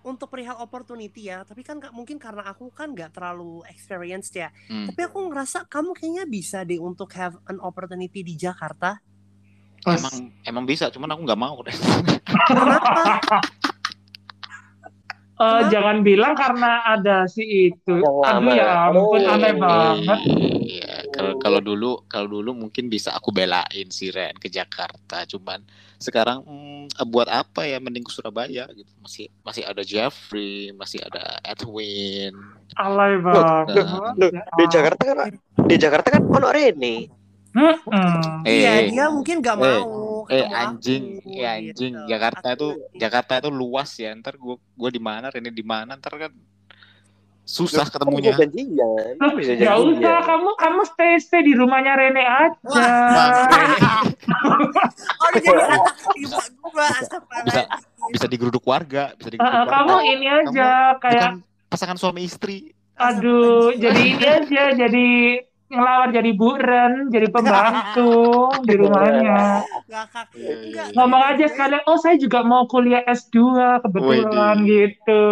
untuk 0.00 0.28
perihal 0.28 0.56
opportunity 0.56 1.28
ya, 1.28 1.42
tapi 1.42 1.60
kan 1.60 1.76
nggak- 1.76 1.92
mungkin 1.92 2.16
karena 2.16 2.44
aku 2.46 2.68
kan 2.68 2.88
nggak 2.88 3.12
terlalu 3.12 3.60
experienced 3.66 4.32
ya. 4.32 4.48
Hmm. 4.64 4.88
Tapi 4.88 5.00
aku 5.02 5.28
ngerasa 5.28 5.64
kamu 5.64 5.92
kayaknya 5.92 6.24
bisa 6.24 6.60
deh 6.62 6.76
untuk 6.76 7.12
have 7.12 7.36
an 7.46 7.56
opportunity 7.58 8.20
di 8.20 8.32
Jakarta. 8.34 8.96
Pas- 9.80 9.96
Emang 9.96 10.16
emang 10.44 10.64
bisa, 10.64 10.88
cuman 10.88 11.08
aku 11.10 11.20
nggak 11.24 11.40
mau 11.40 11.56
deh. 11.60 11.72
Kenapa? 12.46 13.02
Eh, 15.32 15.40
Kenapa? 15.40 15.72
jangan 15.72 15.96
bilang 16.00 16.36
karena 16.36 16.84
ada 16.86 17.24
si 17.24 17.72
itu. 17.72 17.96
Aduh 18.20 18.52
ya 18.52 18.92
ampun, 18.92 19.20
Oh, 19.20 19.32
aneh 19.32 19.56
banget. 19.56 20.20
Iya, 20.60 21.08
kalau 21.08 21.40
kalau 21.40 21.60
dulu 21.64 22.04
kalau 22.04 22.28
dulu 22.28 22.52
mungkin 22.52 22.92
bisa 22.92 23.16
aku 23.16 23.32
belain 23.32 23.88
si 23.88 24.12
Ren 24.12 24.36
ke 24.36 24.52
Jakarta, 24.52 25.24
cuman 25.24 25.64
sekarang 25.96 26.44
hmm, 26.44 27.00
buat 27.08 27.28
apa 27.32 27.64
ya 27.64 27.80
mending 27.80 28.04
ke 28.04 28.12
Surabaya 28.12 28.68
gitu. 28.76 28.92
Masih 29.00 29.32
masih 29.40 29.64
ada 29.64 29.80
Jeffrey, 29.80 30.68
masih 30.76 31.00
ada 31.00 31.40
Edwin. 31.48 32.36
Alay 32.76 33.12
banget. 33.24 34.12
Loh, 34.20 34.30
Ya 34.30 34.42
di 34.52 34.64
Jakarta 34.68 35.02
kan 35.08 35.16
di 35.64 35.76
Jakarta 35.80 36.08
kan 36.12 36.22
ono 36.28 36.48
Rene 36.52 36.94
Mm-mm. 37.50 38.46
Iya, 38.46 38.70
Eh, 38.78 38.86
dia 38.86 39.04
mungkin 39.10 39.42
nggak 39.42 39.58
eh, 39.58 39.80
mau. 39.82 40.22
eh 40.30 40.46
anjing, 40.46 41.02
aku, 41.18 41.30
eh 41.34 41.46
anjing. 41.50 41.92
gitu. 41.98 42.06
Jakarta 42.06 42.46
itu 42.54 42.68
Jakarta 42.94 43.32
itu 43.42 43.50
luas 43.50 43.90
ya. 43.98 44.14
Ntar 44.14 44.38
gua 44.38 44.54
gua 44.78 44.90
di 44.94 45.02
mana, 45.02 45.26
Rene 45.34 45.50
di 45.50 45.64
mana, 45.66 45.98
ntar 45.98 46.14
kan 46.14 46.32
susah 47.50 47.82
ketemunya. 47.84 48.30
Bisa 48.30 48.46
janjian. 48.46 49.12
Loh, 49.16 49.32
Bisa 49.34 49.52
Gak 49.52 49.60
janjian. 49.60 49.98
usah, 49.98 50.16
kamu 50.22 50.50
kamu 50.56 50.80
stay 50.86 51.12
stay 51.18 51.42
di 51.42 51.52
rumahnya 51.52 51.92
Rene 51.94 52.22
aja. 52.22 52.54
Oh, 55.20 55.28
dia 55.30 55.42
jadi 55.42 55.62
anak 55.68 55.94
ibu 56.16 56.38
gua. 56.64 56.88
Bisa- 57.44 57.68
bisa 58.08 58.26
digeruduk 58.26 58.64
warga, 58.64 59.12
bisa 59.14 59.28
digeruduk 59.28 59.66
kamu 59.68 59.90
warga. 59.92 60.08
ini 60.08 60.26
aja 60.26 60.70
kayak 60.96 61.14
Bukan 61.20 61.34
pasangan 61.68 61.96
suami 61.96 62.24
istri. 62.24 62.72
aduh 62.94 63.72
jadi 63.72 63.96
ini 63.98 64.26
aja 64.26 64.64
jadi 64.76 65.08
ngelawar 65.70 66.10
jadi 66.10 66.30
buren, 66.34 66.92
jadi 67.08 67.30
pembantu 67.30 68.50
di 68.68 68.74
rumahnya. 68.74 69.62
Ngomong 70.92 71.22
aja 71.30 71.46
sekalian, 71.46 71.82
oh 71.86 71.94
saya 71.96 72.18
juga 72.18 72.42
mau 72.42 72.66
kuliah 72.66 73.06
S2 73.06 73.38
kebetulan 73.86 74.56
gitu. 74.66 75.24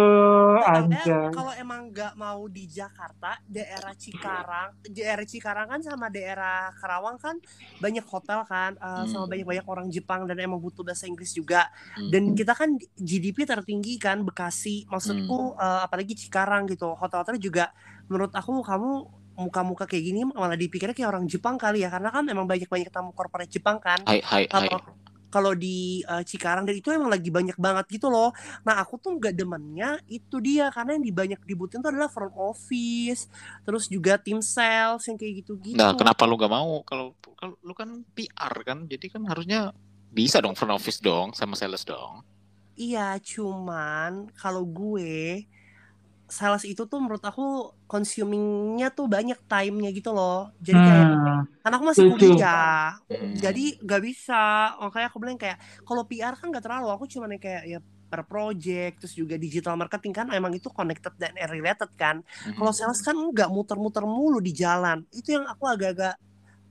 Anjay. 0.63 1.31
kalau 1.31 1.51
emang 1.55 1.91
nggak 1.91 2.15
mau 2.15 2.47
di 2.47 2.65
Jakarta, 2.65 3.35
daerah 3.45 3.91
Cikarang, 3.93 4.79
daerah 4.87 5.25
Cikarang 5.27 5.67
kan 5.67 5.79
sama 5.83 6.07
daerah 6.07 6.71
Karawang 6.79 7.19
kan 7.19 7.35
banyak 7.77 8.05
hotel 8.07 8.47
kan, 8.47 8.79
sama 9.05 9.27
Hmm. 9.27 9.29
banyak-banyak 9.29 9.65
orang 9.67 9.87
Jepang 9.91 10.23
dan 10.23 10.39
emang 10.39 10.57
butuh 10.57 10.81
bahasa 10.81 11.03
Inggris 11.03 11.35
juga. 11.35 11.67
Hmm. 11.99 12.09
Dan 12.09 12.31
kita 12.31 12.55
kan 12.55 12.79
GDP 12.95 13.43
tertinggi 13.43 13.99
kan 13.99 14.23
Bekasi, 14.23 14.87
maksudku 14.87 15.53
Hmm. 15.53 15.61
eh, 15.61 15.81
apalagi 15.83 16.15
Cikarang 16.15 16.63
gitu. 16.67 16.95
Hotel-hotel 16.95 17.35
juga 17.37 17.75
menurut 18.07 18.33
aku 18.33 18.63
kamu 18.63 19.18
muka-muka 19.39 19.87
kayak 19.87 20.03
gini 20.03 20.21
malah 20.27 20.59
dipikirnya 20.59 20.91
kayak 20.91 21.15
orang 21.15 21.25
Jepang 21.25 21.55
kali 21.55 21.87
ya 21.87 21.89
karena 21.89 22.11
kan 22.11 22.27
emang 22.27 22.45
banyak-banyak 22.45 22.91
tamu 22.91 23.15
corporate 23.15 23.49
Jepang 23.49 23.79
kan 23.79 24.03
Hai 24.03 24.19
hai 24.19 24.43
hai. 24.45 24.67
kalau 24.67 24.99
kalau 25.29 25.53
di 25.53 26.01
uh, 26.09 26.25
Cikarang 26.25 26.65
dan 26.65 26.75
itu 26.75 26.89
emang 26.89 27.07
lagi 27.07 27.29
banyak 27.29 27.55
banget 27.55 27.85
gitu 28.01 28.09
loh. 28.09 28.33
Nah 28.65 28.81
aku 28.81 28.97
tuh 28.97 29.15
nggak 29.15 29.37
demennya 29.37 30.01
itu 30.09 30.41
dia 30.41 30.73
karena 30.73 30.97
yang 30.97 31.05
banyak 31.13 31.39
dibutuhin 31.45 31.85
tuh 31.85 31.93
adalah 31.93 32.09
front 32.09 32.33
office, 32.33 33.29
terus 33.61 33.85
juga 33.85 34.17
tim 34.17 34.41
sales 34.41 35.05
yang 35.05 35.15
kayak 35.15 35.45
gitu-gitu. 35.45 35.77
Nah, 35.77 35.93
kenapa 35.93 36.25
lu 36.25 36.35
gak 36.35 36.49
mau? 36.49 36.81
Kalau 36.81 37.13
kalau 37.37 37.55
lu 37.61 37.77
kan 37.77 38.01
PR 38.17 38.53
kan, 38.65 38.89
jadi 38.89 39.05
kan 39.13 39.21
harusnya 39.29 39.69
bisa 40.09 40.41
dong 40.41 40.57
front 40.57 40.73
office 40.73 40.99
dong 40.99 41.31
sama 41.37 41.53
sales 41.53 41.85
dong. 41.85 42.25
Iya, 42.79 43.19
cuman 43.21 44.31
kalau 44.33 44.65
gue 44.65 45.45
sales 46.37 46.63
itu 46.71 46.81
tuh 46.91 46.97
menurut 47.03 47.23
aku 47.29 47.41
consumingnya 47.91 48.85
tuh 48.97 49.05
banyak 49.15 49.37
time-nya 49.49 49.89
gitu 49.97 50.09
loh. 50.17 50.35
Jadi 50.67 50.79
kayak 50.87 51.07
Hmm, 51.07 51.47
karena 51.61 51.75
aku 51.77 51.85
masih 51.91 52.05
setuju. 52.09 52.09
kuliah, 52.09 52.95
Hmm. 53.09 53.35
jadi 53.43 53.61
gak 53.89 54.01
bisa. 54.07 54.35
Makanya 54.83 55.07
aku 55.11 55.17
bilang 55.23 55.37
kayak 55.43 55.57
kalau 55.87 56.03
PR 56.09 56.33
kan 56.39 56.47
gak 56.55 56.63
terlalu. 56.65 56.87
Aku 56.95 57.05
cuma 57.13 57.25
kayak 57.45 57.63
ya 57.71 57.79
per 58.09 58.25
project 58.25 58.93
terus 59.05 59.13
juga 59.21 59.35
digital 59.37 59.77
marketing 59.77 60.13
kan 60.17 60.25
emang 60.33 60.49
itu 60.57 60.69
connected 60.73 61.13
dan 61.21 61.33
related 61.53 61.89
kan. 62.01 62.15
Mhm. 62.45 62.55
Kalau 62.57 62.71
sales 62.73 62.99
kan 63.05 63.13
nggak 63.17 63.49
muter-muter 63.53 64.01
mulu 64.09 64.37
di 64.41 64.51
jalan. 64.57 65.05
Itu 65.13 65.37
yang 65.37 65.45
aku 65.45 65.63
agak-agak 65.69 66.13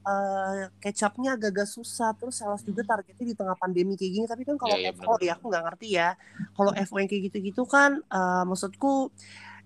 eh 0.08 0.62
kecapnya 0.82 1.28
agak-agak 1.36 1.68
susah. 1.76 2.08
Terus 2.18 2.34
sales 2.40 2.62
juga 2.68 2.82
targetnya 2.90 3.24
di 3.30 3.36
tengah 3.38 3.56
pandemi 3.62 3.92
kayak 3.98 4.12
gini. 4.16 4.26
Tapi 4.32 4.42
kan 4.48 4.56
kalau 4.62 4.76
Iya, 4.76 4.78
iya, 4.80 4.92
FO 4.96 5.12
ya 5.26 5.32
aku 5.36 5.44
nggak 5.52 5.64
ngerti 5.68 5.86
ya. 5.98 6.08
Kalau 6.56 6.72
FO 6.74 6.96
yang 7.00 7.08
kayak 7.10 7.22
gitu-gitu 7.32 7.62
kan 7.68 7.90
eh, 8.14 8.42
maksudku 8.48 8.88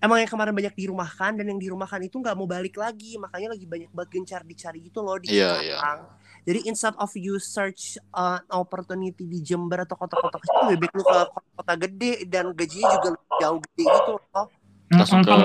emang 0.02 0.18
yang 0.18 0.30
kemarin 0.30 0.50
banyak 0.50 0.74
dirumahkan 0.74 1.38
dan 1.38 1.46
yang 1.46 1.60
dirumahkan 1.62 2.02
itu 2.02 2.18
nggak 2.18 2.34
mau 2.34 2.50
balik 2.50 2.74
lagi. 2.74 3.14
Makanya 3.22 3.54
lagi 3.54 3.64
banyak 3.70 3.90
banget 3.94 4.08
gencar 4.10 4.42
dicari 4.42 4.82
gitu 4.82 4.98
loh 5.00 5.16
di 5.22 5.30
Iya, 5.30 5.62
iya. 5.62 5.78
sekarang. 5.78 6.00
Jadi 6.42 6.60
instead 6.66 6.94
of 6.98 7.10
you 7.14 7.38
search 7.38 8.02
uh, 8.10 8.42
opportunity 8.50 9.22
di 9.30 9.38
Jember 9.46 9.86
atau 9.86 9.94
kota-kota 9.94 10.42
kecil, 10.42 10.74
lebih 10.74 10.90
baik 10.90 10.98
lu 10.98 11.02
ke 11.06 11.18
kota-kota 11.30 11.74
gede 11.86 12.12
dan 12.26 12.50
gajinya 12.50 12.88
juga 12.98 13.08
lebih 13.14 13.36
jauh 13.38 13.58
gede 13.62 13.84
gitu 13.86 14.12
loh. 14.18 14.46
langsung 14.92 15.22
ke 15.22 15.38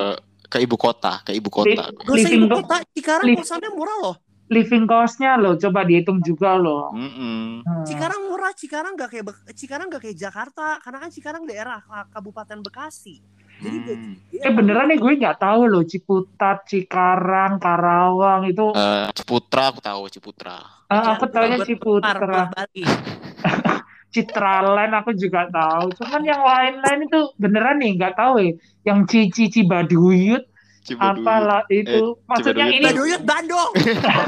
ke 0.47 0.57
ibu 0.63 0.75
kota, 0.79 1.21
ke 1.21 1.31
ibu 1.37 1.49
kota. 1.53 1.91
Gak 1.91 2.07
usah 2.07 2.17
Living 2.17 2.43
ibu 2.47 2.47
kota, 2.49 2.75
Cikarang 2.97 3.25
kosannya 3.37 3.71
murah 3.77 3.97
loh. 4.01 4.15
living 4.47 4.87
cost-nya 4.87 5.35
loh, 5.35 5.59
coba 5.59 5.83
dihitung 5.83 6.23
juga 6.23 6.55
loh. 6.55 6.95
Mm-mm. 6.95 7.67
Hmm. 7.67 7.83
Cikarang 7.83 8.31
murah, 8.31 8.55
Cikarang 8.55 8.95
gak 8.95 9.11
kayak 9.11 9.27
Cikarang 9.51 9.91
gak 9.91 10.01
kayak 10.07 10.15
Jakarta, 10.15 10.79
karena 10.79 10.97
kan 11.03 11.09
Cikarang 11.11 11.43
daerah 11.43 11.83
uh, 11.83 12.07
Kabupaten 12.07 12.63
Bekasi. 12.63 13.19
Jadi 13.57 13.77
Hmm. 13.89 14.13
Eh 14.37 14.53
beneran 14.53 14.85
nih 14.87 15.01
gue 15.01 15.13
nggak 15.17 15.41
tahu 15.41 15.65
loh 15.65 15.81
Ciputat, 15.81 16.61
Cikarang, 16.69 17.57
Karawang 17.57 18.45
itu. 18.45 18.69
Eh, 18.71 19.09
Ciputra 19.17 19.73
aku 19.73 19.79
tahu 19.81 20.01
Ciputra. 20.13 20.57
Ah, 20.87 21.17
aku 21.17 21.25
taunya 21.27 21.57
buat- 21.57 21.67
Ciputra, 21.67 22.53
Bali. 22.53 22.83
Citraland 24.07 24.93
aku 24.95 25.11
juga 25.13 25.45
tahu. 25.51 25.91
Cuman 25.99 26.21
yang 26.23 26.41
lain-lain 26.41 27.05
itu 27.05 27.19
beneran 27.35 27.77
nih 27.77 27.99
nggak 27.99 28.15
tahu 28.15 28.39
ya. 28.39 28.51
Yang 28.87 28.99
Cici 29.11 29.45
Cibaduyut 29.51 30.47
Cibaduyut. 30.81 31.27
apalah 31.27 31.63
itu. 31.67 32.15
Maksudnya 32.25 32.71
Cibaduyut. 32.71 32.79
ini 32.79 32.87
Baduyut 32.87 33.23
Bandung. 33.27 33.71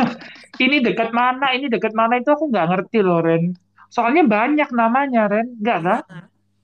ini 0.65 0.77
dekat 0.83 1.09
mana, 1.15 1.55
ini 1.55 1.71
dekat 1.71 1.93
mana 1.95 2.19
itu 2.19 2.29
aku 2.29 2.51
nggak 2.51 2.67
ngerti 2.67 2.99
loh 2.99 3.23
Ren. 3.23 3.55
Soalnya 3.89 4.27
banyak 4.27 4.69
namanya 4.69 5.31
Ren, 5.31 5.57
nggak 5.57 5.79
kan? 5.81 6.01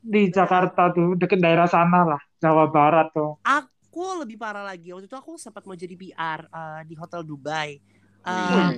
Di 0.05 0.29
Jakarta 0.29 0.93
tuh, 0.93 1.17
deket 1.17 1.41
daerah 1.41 1.65
sana 1.65 2.05
lah, 2.05 2.21
Jawa 2.37 2.69
Barat 2.69 3.09
tuh. 3.09 3.41
Aku 3.41 4.21
lebih 4.21 4.37
parah 4.37 4.61
lagi. 4.61 4.93
Waktu 4.93 5.09
itu 5.09 5.17
aku 5.17 5.41
sempat 5.41 5.65
mau 5.65 5.73
jadi 5.73 5.97
PR 5.97 6.45
uh, 6.53 6.81
di 6.85 6.93
hotel 6.93 7.25
Dubai. 7.25 7.81
Uh. 8.21 8.77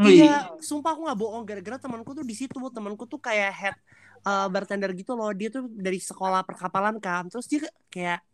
Wih. 0.00 0.24
Iya, 0.24 0.56
sumpah 0.58 0.96
aku 0.96 1.04
nggak 1.04 1.20
bohong 1.20 1.44
gara-gara 1.44 1.76
temanku 1.76 2.16
tuh 2.16 2.24
di 2.24 2.32
situ, 2.32 2.56
temanku 2.72 3.04
tuh 3.04 3.20
kayak 3.20 3.52
head 3.52 3.76
uh, 4.24 4.48
bartender 4.48 4.90
gitu 4.96 5.12
loh. 5.12 5.30
Dia 5.36 5.52
tuh 5.52 5.68
dari 5.68 6.00
sekolah 6.00 6.42
perkapalan 6.48 6.96
kan. 6.96 7.28
Terus 7.28 7.46
dia 7.46 7.68
kayak 7.92 8.24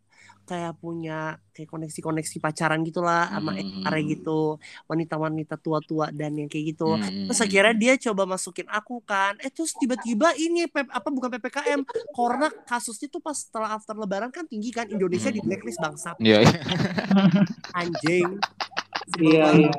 kayak 0.48 0.80
punya 0.80 1.37
kayak 1.52 1.68
koneksi-koneksi 1.68 2.37
pacaran 2.40 2.80
gitulah 2.80 3.28
sama 3.28 3.52
Hmm. 3.52 3.84
HR 3.84 3.94
gitu, 4.08 4.56
wanita-wanita 4.88 5.61
tua-tua 5.61 6.08
dan 6.08 6.32
yang 6.34 6.48
kayak 6.48 6.72
gitu. 6.72 6.96
Hmm. 6.96 7.28
Terus 7.28 7.40
akhirnya 7.44 7.74
dia 7.76 7.94
coba 8.00 8.24
masukin 8.24 8.64
aku 8.66 9.04
kan. 9.04 9.37
Eh 9.44 9.52
terus 9.52 9.76
tiba-tiba 9.76 10.32
ini 10.34 10.64
apa 10.70 11.08
bukan 11.12 11.28
PPKM, 11.28 11.84
karena 12.11 12.48
kasusnya 12.64 13.12
tuh 13.12 13.20
pas 13.20 13.37
setelah 13.37 13.76
after 13.76 13.92
lebaran 13.92 14.32
kan 14.32 14.48
tinggi 14.48 14.72
kan 14.72 14.88
Indonesia 14.88 15.28
di 15.28 15.44
blacklist 15.44 15.76
bangsat 15.78 16.16
Iya, 16.18 16.40
iya. 16.40 16.61
anjing. 17.76 18.28
Iya, 19.16 19.46
iya. 19.56 19.72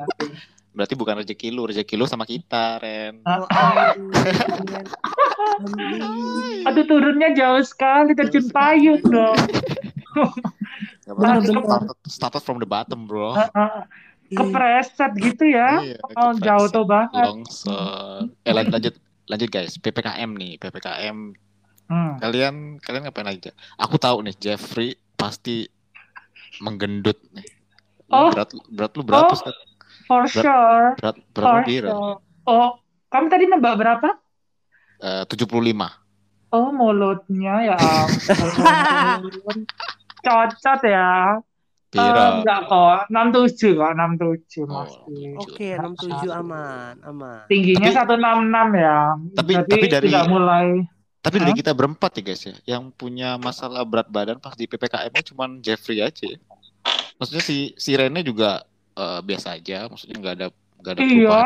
berarti 0.70 0.94
bukan 0.94 1.22
rezeki 1.22 1.54
lu, 1.54 1.66
rezeki 1.66 1.94
lu 1.94 2.02
sama 2.04 2.26
kita, 2.26 2.78
Ren. 2.78 3.22
Oh. 3.22 3.46
Aduh 6.66 6.84
turunnya 6.90 7.30
jauh 7.34 7.62
sekali, 7.62 8.14
terjun 8.14 8.50
payung 8.50 9.02
dong. 9.02 9.38
Gak 11.06 11.14
apa-apa, 11.14 11.40
started, 11.42 11.96
started 12.06 12.42
from 12.42 12.58
the 12.58 12.68
bottom, 12.68 13.06
bro. 13.06 13.34
Ah, 13.34 13.50
ah. 13.54 13.82
Kepreset 14.30 15.10
gitu 15.18 15.42
ya. 15.42 15.82
Iya, 15.82 15.98
Oh, 16.14 16.30
jauh 16.38 16.70
tuh 16.70 16.86
banget. 16.86 17.18
Longsor. 17.26 18.30
Eh, 18.46 18.54
lan- 18.54 18.70
lanjut, 18.70 18.94
lanjut 19.26 19.48
guys. 19.50 19.74
PPKM 19.74 20.30
nih, 20.38 20.54
PPKM. 20.54 21.34
Hmm. 21.90 22.14
Kalian, 22.22 22.78
kalian 22.78 23.02
ngapain 23.10 23.26
aja? 23.26 23.50
Aku 23.74 23.98
tahu 23.98 24.22
nih, 24.22 24.34
Jeffrey 24.38 24.94
pasti 25.18 25.66
menggendut 26.62 27.18
nih. 27.34 27.42
Oh. 28.06 28.30
Berat, 28.30 28.54
berat 28.70 28.92
lu 28.94 29.02
berapa? 29.02 29.34
Oh. 29.34 29.54
For 30.06 30.22
sure. 30.30 30.94
Berat, 30.98 31.16
berat 31.34 31.46
For 31.50 31.58
sure. 31.66 32.22
Oh, 32.46 32.78
kamu 33.10 33.26
tadi 33.26 33.44
nembak 33.50 33.74
berapa? 33.82 34.08
Eh, 35.02 35.22
75. 35.26 35.90
Oh, 36.50 36.70
mulutnya 36.70 37.74
ya. 37.74 37.78
Cocot 40.20 40.80
ya. 40.82 41.10
Eh, 41.90 41.98
Pira. 41.98 42.38
enggak 42.38 42.60
kok, 42.64 43.10
67 43.10 43.74
kok, 43.74 43.90
67 43.90 44.62
Oh, 44.62 44.86
masih. 44.86 45.34
Oke, 45.36 45.68
67 45.74 46.30
aman, 46.30 46.94
aman. 47.02 47.42
Tingginya 47.50 47.90
Tapi- 47.90 48.14
166 48.14 48.68
ya. 48.72 48.98
Tapi- 49.34 49.54
Jadi 49.58 49.66
tapi 49.66 49.86
dari- 49.88 50.08
sudah 50.08 50.24
mulai 50.24 50.68
Tapi 51.20 51.36
dari 51.36 51.52
kita 51.52 51.74
berempat 51.74 52.16
ya 52.16 52.22
guys 52.22 52.42
ya, 52.42 52.54
yang 52.70 52.88
punya 52.90 53.36
masalah 53.36 53.82
berat 53.82 54.08
badan 54.08 54.38
pas 54.38 54.54
di 54.54 54.64
PPKM-nya 54.64 55.20
cuman 55.26 55.60
Jeffrey 55.60 55.98
aja. 55.98 56.24
ya. 56.24 56.38
Maksudnya 57.16 57.42
si 57.42 57.74
si 57.74 57.92
Rene 57.92 58.22
juga 58.22 58.62
eh, 58.92 59.20
biasa 59.20 59.54
aja, 59.54 59.84
maksudnya 59.84 60.16
nggak 60.16 60.34
ada 60.34 60.46
nggak 60.78 60.92
ada 60.92 61.00
Iya, 61.02 61.40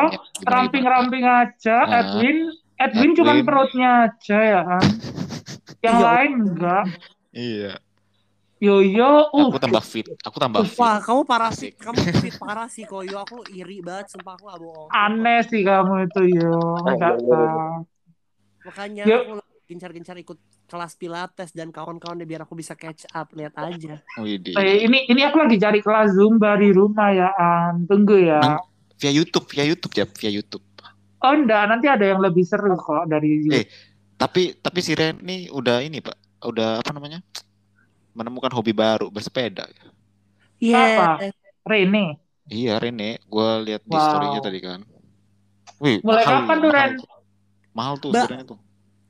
ramping-ramping 0.44 1.24
aja. 1.24 1.76
Nah, 1.84 1.98
Edwin, 2.06 2.38
Edwin 2.76 3.10
cuman 3.14 3.34
Edwin. 3.34 3.46
perutnya 3.46 3.88
aja 4.06 4.38
ya 4.38 4.60
kan. 4.62 4.84
Yang 5.84 5.96
Iya. 5.96 6.06
lain 6.06 6.30
enggak. 6.38 6.84
Iya, 7.32 7.72
Yoyo, 8.64 9.28
uh, 9.28 9.44
aku 9.52 9.60
tambah 9.60 9.84
fit, 9.84 10.08
aku 10.24 10.36
tambah 10.40 10.64
fit. 10.64 10.80
Wah, 10.80 10.96
kamu 11.04 11.20
parah 11.28 11.52
sih, 11.52 11.76
kamu 11.76 12.00
fit 12.24 12.34
parah 12.40 12.68
sih 12.72 12.88
Koyo. 12.88 13.20
Aku 13.20 13.44
iri 13.52 13.84
banget, 13.84 14.16
sumpah 14.16 14.40
aku 14.40 14.44
gak 14.48 14.60
bohong. 14.64 14.88
aneh 14.88 15.44
sih 15.44 15.60
kamu 15.60 16.08
itu 16.08 16.22
yo. 16.40 16.56
Enggak 16.80 17.20
tahu. 17.20 17.28
Makanya 18.64 19.04
Yuk. 19.04 19.20
aku 19.20 19.32
lagi 19.36 19.56
gencar-gencar 19.68 20.16
ikut 20.16 20.38
kelas 20.64 20.92
pilates 20.96 21.50
dan 21.52 21.68
kawan-kawan 21.68 22.16
deh 22.16 22.24
biar 22.24 22.48
aku 22.48 22.56
bisa 22.56 22.72
catch 22.72 23.04
up, 23.12 23.28
lihat 23.36 23.52
aja. 23.56 24.00
Widih. 24.16 24.56
Eh, 24.56 24.88
ini 24.88 25.04
ini 25.08 25.20
aku 25.20 25.36
lagi 25.44 25.60
cari 25.60 25.84
kelas 25.84 26.16
zumba 26.16 26.56
di 26.56 26.72
rumah 26.72 27.12
ya. 27.12 27.28
An. 27.36 27.84
Tunggu 27.84 28.16
ya. 28.16 28.40
Nang- 28.40 28.64
Via 28.94 29.10
YouTube, 29.10 29.44
via 29.50 29.66
YouTube 29.66 29.92
ya, 29.92 30.06
via 30.06 30.30
YouTube. 30.32 30.64
Oh 31.20 31.34
enggak, 31.34 31.66
nanti 31.66 31.90
ada 31.90 32.04
yang 32.04 32.20
lebih 32.22 32.46
seru 32.46 32.72
kok 32.78 33.04
dari 33.10 33.42
Eh, 33.50 33.66
Tapi 34.14 34.54
tapi 34.62 34.78
si 34.80 34.94
Ren 34.94 35.18
ini 35.20 35.50
udah 35.50 35.82
ini 35.82 35.98
pak, 35.98 36.14
udah 36.46 36.78
apa 36.78 36.94
namanya? 36.94 37.18
Menemukan 38.14 38.50
hobi 38.50 38.70
baru 38.70 39.10
bersepeda. 39.10 39.66
Apa? 39.66 39.74
Iya. 40.56 41.30
Rene. 41.64 42.06
Iya 42.44 42.76
Rene, 42.78 43.18
gue 43.20 43.48
lihat 43.64 43.82
di 43.82 43.90
Wow. 43.90 44.04
storynya 44.04 44.40
tadi 44.40 44.60
kan. 44.60 44.80
Wih, 45.80 45.98
Mulai 46.00 46.22
mahal, 46.22 46.34
kapan 46.40 46.56
tuh, 46.56 46.70
mahal 46.70 46.76
Ren? 46.76 46.92
tuh. 46.94 47.08
Mahal 47.74 47.94
tuh 47.98 48.10
Ba- 48.12 48.24
sebenarnya 48.24 48.46
tuh. 48.46 48.60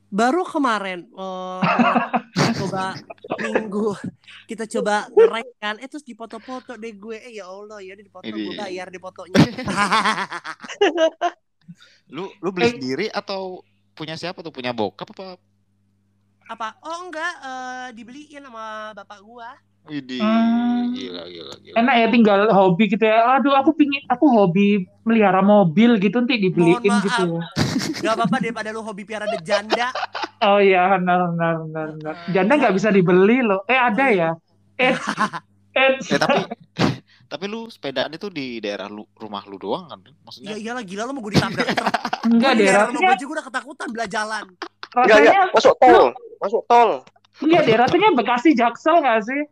Baru 0.08 0.46
kemarin 0.46 1.10
eh, 1.10 1.60
coba 2.62 2.94
minggu 3.36 3.98
kita 4.46 4.62
coba 4.70 5.10
ngerek 5.10 5.48
kan, 5.58 5.74
eh 5.76 5.88
terus 5.90 6.06
dipoto-foto 6.06 6.78
deh 6.78 6.94
gue, 6.94 7.18
eh 7.18 7.34
ya 7.34 7.50
Allah 7.50 7.82
ya 7.82 7.92
udah 7.92 8.04
dipoto 8.06 8.22
gue 8.24 8.54
bayar 8.54 8.86
deh 8.88 9.02
fotonya. 9.02 9.34
Lu 12.08 12.30
lu 12.38 12.48
beli 12.52 12.64
Eh. 12.64 12.72
sendiri 12.78 13.06
atau 13.10 13.64
punya 13.92 14.14
siapa 14.14 14.38
tuh? 14.38 14.54
Punya 14.54 14.70
bokap 14.70 15.10
apa? 15.10 15.34
Apa? 16.44 16.76
Oh 16.80 17.08
enggak, 17.08 17.34
eh, 17.40 17.88
dibeliin 17.92 18.44
sama 18.44 18.92
bapak 18.92 19.20
gua. 19.20 19.50
Widih, 19.84 20.16
Hmm. 20.16 20.96
gila 20.96 21.28
gila 21.28 21.54
gila. 21.60 21.76
Enak 21.76 21.94
ya 21.94 22.06
tinggal 22.08 22.40
hobi 22.48 22.88
gitu 22.88 23.04
ya. 23.04 23.36
Aduh, 23.36 23.52
aku 23.52 23.76
pingin 23.76 24.00
aku 24.08 24.24
hobi 24.26 24.88
melihara 25.04 25.44
mobil 25.44 26.00
gitu 26.00 26.24
nanti 26.24 26.40
dibeliin 26.40 26.80
Mohon 26.80 26.88
maaf. 26.88 27.04
gitu. 27.04 27.24
ya. 27.28 27.42
Gak 28.00 28.12
apa-apa 28.16 28.36
daripada 28.40 28.72
lu 28.72 28.80
hobi 28.80 29.04
piara 29.04 29.28
de 29.28 29.36
janda. 29.44 29.92
Oh 30.40 30.56
iya, 30.56 30.88
benar 30.96 31.32
benar 31.32 31.54
benar. 31.60 31.86
benar. 32.00 32.14
Janda 32.32 32.52
nggak 32.56 32.74
bisa 32.74 32.88
dibeli 32.88 33.44
loh. 33.44 33.60
Eh 33.64 33.76
ada 33.76 34.06
ya. 34.08 34.30
Eh, 34.80 34.96
eh, 35.76 36.00
Eh 36.00 36.16
tapi 36.16 36.40
tapi 37.32 37.44
lu 37.44 37.68
sepedaan 37.68 38.08
itu 38.08 38.28
di 38.28 38.60
daerah 38.60 38.88
lu, 38.88 39.04
rumah 39.14 39.44
lu 39.44 39.60
doang 39.60 39.84
kan? 39.84 40.00
Ya 40.00 40.12
Maksudnya 40.24 40.56
iyalah 40.56 40.82
gila 40.82 41.02
lu 41.04 41.12
mau 41.12 41.20
gue 41.20 41.32
ditabrak 41.34 41.66
enggak 42.24 42.52
daerah 42.56 42.82
rumah 42.88 43.00
gue 43.04 43.16
juga 43.20 43.32
udah 43.36 43.44
ketakutan 43.52 43.88
belah 43.92 44.08
jalan. 44.08 44.44
Rasanya 44.94 45.20
enggak. 45.20 45.54
Masuk 45.54 45.74
tol. 45.78 46.06
Masuk 46.40 46.62
tol. 46.70 46.90
iya 47.42 47.60
deh 47.66 47.74
rasanya 47.74 48.14
Bekasi 48.14 48.54
Jaksel 48.54 49.02
nggak 49.02 49.20
sih? 49.26 49.42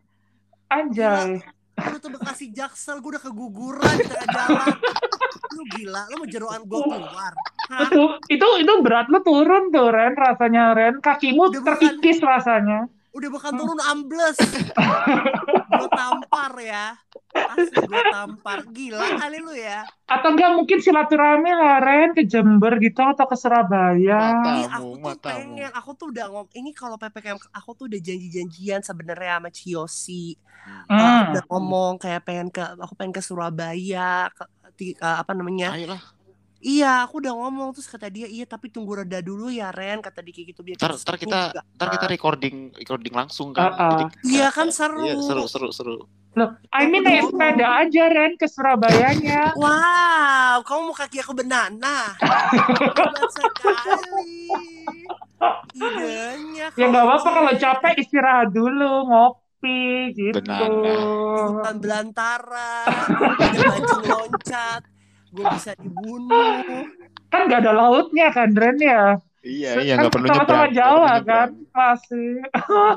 Anjay. 0.71 1.43
Lu 1.73 1.97
tuh 1.99 2.11
Bekasi 2.15 2.53
Jaksel, 2.53 3.01
gue 3.03 3.11
udah 3.17 3.23
keguguran 3.23 3.93
di 3.99 4.05
tengah 4.07 4.27
jalan. 4.29 4.67
Lu 5.53 5.63
gila, 5.73 6.01
lu 6.09 6.15
mau 6.23 6.27
jeroan 6.29 6.61
gue 6.63 6.79
keluar. 6.79 7.33
Hah? 7.63 7.87
itu 7.87 8.03
itu 8.27 8.47
itu 8.59 8.73
berat 8.83 9.07
lu 9.07 9.23
turun 9.23 9.71
tuh 9.71 9.87
Ren 9.87 10.13
rasanya 10.19 10.75
Ren 10.75 10.99
kakimu 10.99 11.47
Udah 11.47 11.63
bukan. 11.63 11.67
terkikis 11.71 12.19
rasanya 12.19 12.91
Udah 13.13 13.29
bukan 13.29 13.51
turun 13.53 13.77
ambles. 13.83 14.37
gue 15.69 15.89
tampar 15.89 16.51
ya. 16.57 16.97
Asli 17.33 17.85
gue 17.85 18.03
tampar. 18.09 18.65
Gila 18.67 19.05
kali 19.17 19.37
lu 19.37 19.53
ya. 19.53 19.85
atau 20.03 20.29
enggak 20.29 20.53
mungkin 20.53 20.77
silaturahmi 20.77 21.49
lah 21.49 21.81
Ren 21.81 22.13
ke 22.13 22.21
Jember 22.23 22.77
gitu 22.77 23.01
atau 23.01 23.25
ke 23.25 23.33
Surabaya 23.33 24.21
Matamu, 24.37 24.61
aku 24.69 24.85
tuh 24.93 25.01
matamu. 25.01 25.25
pengen, 25.25 25.71
aku 25.73 25.89
tuh 25.93 26.07
udah 26.13 26.25
ngom, 26.29 26.45
ini 26.53 26.69
kalau 26.69 26.97
PPKM, 26.97 27.37
aku 27.49 27.69
tuh 27.73 27.85
udah 27.89 27.97
janji-janjian 27.97 28.81
sebenarnya 28.81 29.41
sama 29.41 29.49
Ciyosi. 29.49 30.37
Hmm. 30.63 30.85
Uh, 30.85 31.01
Hmm. 31.01 31.23
udah 31.33 31.43
ngomong 31.49 31.93
kayak 31.97 32.21
pengen 32.23 32.47
ke, 32.47 32.61
aku 32.61 32.93
pengen 32.93 33.09
ke 33.11 33.21
Surabaya, 33.21 34.29
ke, 34.31 34.43
ke 34.93 35.01
apa 35.01 35.31
namanya? 35.33 35.73
Ayolah, 35.73 36.01
Iya, 36.63 37.03
aku 37.03 37.19
udah 37.19 37.35
ngomong 37.35 37.75
terus 37.75 37.91
kata 37.91 38.07
dia, 38.07 38.23
iya 38.23 38.47
tapi 38.47 38.71
tunggu 38.71 39.03
reda 39.03 39.19
dulu 39.19 39.51
ya 39.51 39.67
Ren, 39.75 39.99
kata 39.99 40.23
kayak 40.23 40.55
gitu 40.55 40.63
biar 40.63 40.79
ntar, 40.79 40.95
kita 40.95 41.03
ntar 41.03 41.15
sembuh." 41.19 41.23
kita 41.27 41.39
ntar 41.75 41.87
kita 41.91 42.05
recording 42.07 42.55
recording 42.79 43.11
langsung 43.11 43.51
kan. 43.51 43.75
Uh-uh. 43.75 43.91
Jadi 43.91 44.05
Iya 44.39 44.47
kan 44.47 44.71
seru. 44.71 45.03
Iya, 45.03 45.19
seru 45.19 45.43
seru 45.51 45.69
seru. 45.75 45.95
Loh, 46.33 46.49
I 46.73 46.87
mean 46.87 47.03
naik 47.05 47.29
sepeda 47.29 47.67
aja 47.85 48.03
Ren 48.09 48.33
ke 48.41 48.49
Surabayanya 48.49 49.53
Wow, 49.53 50.65
kamu 50.65 50.81
mau 50.89 50.95
kaki 50.97 51.21
aku 51.21 51.37
benana? 51.37 52.17
Hebat 52.17 53.29
sekali. 53.29 54.49
Idenya. 55.75 56.67
ya 56.79 56.85
nggak 56.89 57.03
apa-apa 57.05 57.29
kalau 57.29 57.53
capek 57.59 57.93
istirahat 58.01 58.49
dulu 58.49 59.05
ngopi 59.11 60.15
gitu 60.15 60.39
Banana. 60.41 60.93
Hutan 61.53 61.75
belantara, 61.77 62.73
ada 62.87 63.61
baju 63.61 63.97
loncat, 64.07 64.81
gue 65.33 65.45
bisa 65.49 65.71
dibunuh. 65.75 66.85
kan 67.27 67.49
nggak 67.49 67.61
ada 67.65 67.73
lautnya 67.73 68.29
kan 68.29 68.49
Ren 68.53 68.77
ya 68.77 69.17
Iya 69.43 69.75
iya 69.83 69.93
kan 69.99 70.07
nggak 70.07 70.13
perlu 70.15 70.27
sama-sama 70.29 70.39
nyebrang. 70.39 70.71
nggak 70.71 70.73
Jawa 70.79 71.11
perlu 71.11 71.27
kan 71.27 71.49
masih 71.75 72.29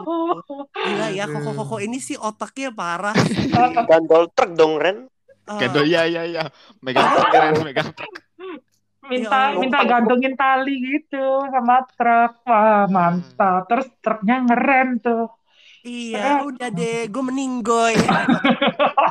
Gila 0.86 1.08
ya, 1.10 1.24
koko-koko 1.26 1.76
ini 1.82 1.98
sih 1.98 2.14
otaknya 2.14 2.70
parah. 2.70 3.16
Gandol 3.90 4.30
truk 4.30 4.54
dong 4.54 4.78
Ren. 4.78 5.10
Eh, 5.48 5.58
Gendol 5.58 5.84
iya 5.90 6.06
iya 6.06 6.22
iya. 6.22 6.44
Megang 6.78 7.02
truk 7.10 7.26
keren 7.32 7.54
megang 7.66 7.90
truk. 7.90 8.12
minta 9.06 9.54
Ya 9.54 9.58
minta 9.58 9.78
gantungin 9.86 10.34
tali 10.34 10.82
gitu 10.82 11.46
sama 11.46 11.86
truk 11.94 12.42
wah 12.42 12.90
mantap 12.90 13.66
terus 13.70 13.86
truknya 14.02 14.42
ngerem 14.42 14.98
tuh 14.98 15.30
iya, 15.86 16.42
udah 16.42 16.66
deh, 16.68 17.06
gue 17.06 17.22
meninggoy. 17.22 17.94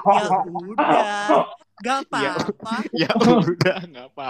Ya 0.03 0.27
udah, 0.43 1.47
gak 1.77 2.07
Ya. 2.15 2.31
apa-apa. 2.35 2.75
Ya 2.91 3.09
udah 3.13 3.77
nggak 3.83 4.07
apa. 4.09 4.29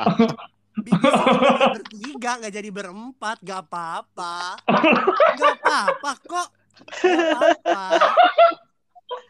BBC 0.75 1.07
cuma 1.07 1.71
bertiga 1.71 2.31
nggak 2.35 2.53
jadi 2.53 2.69
berempat 2.69 3.37
gak 3.39 3.63
apa-apa 3.63 4.59
gak 5.33 5.53
apa-apa 5.55 6.11
kok 6.19 6.47
gak 6.99 7.15
apa-apa 7.31 7.79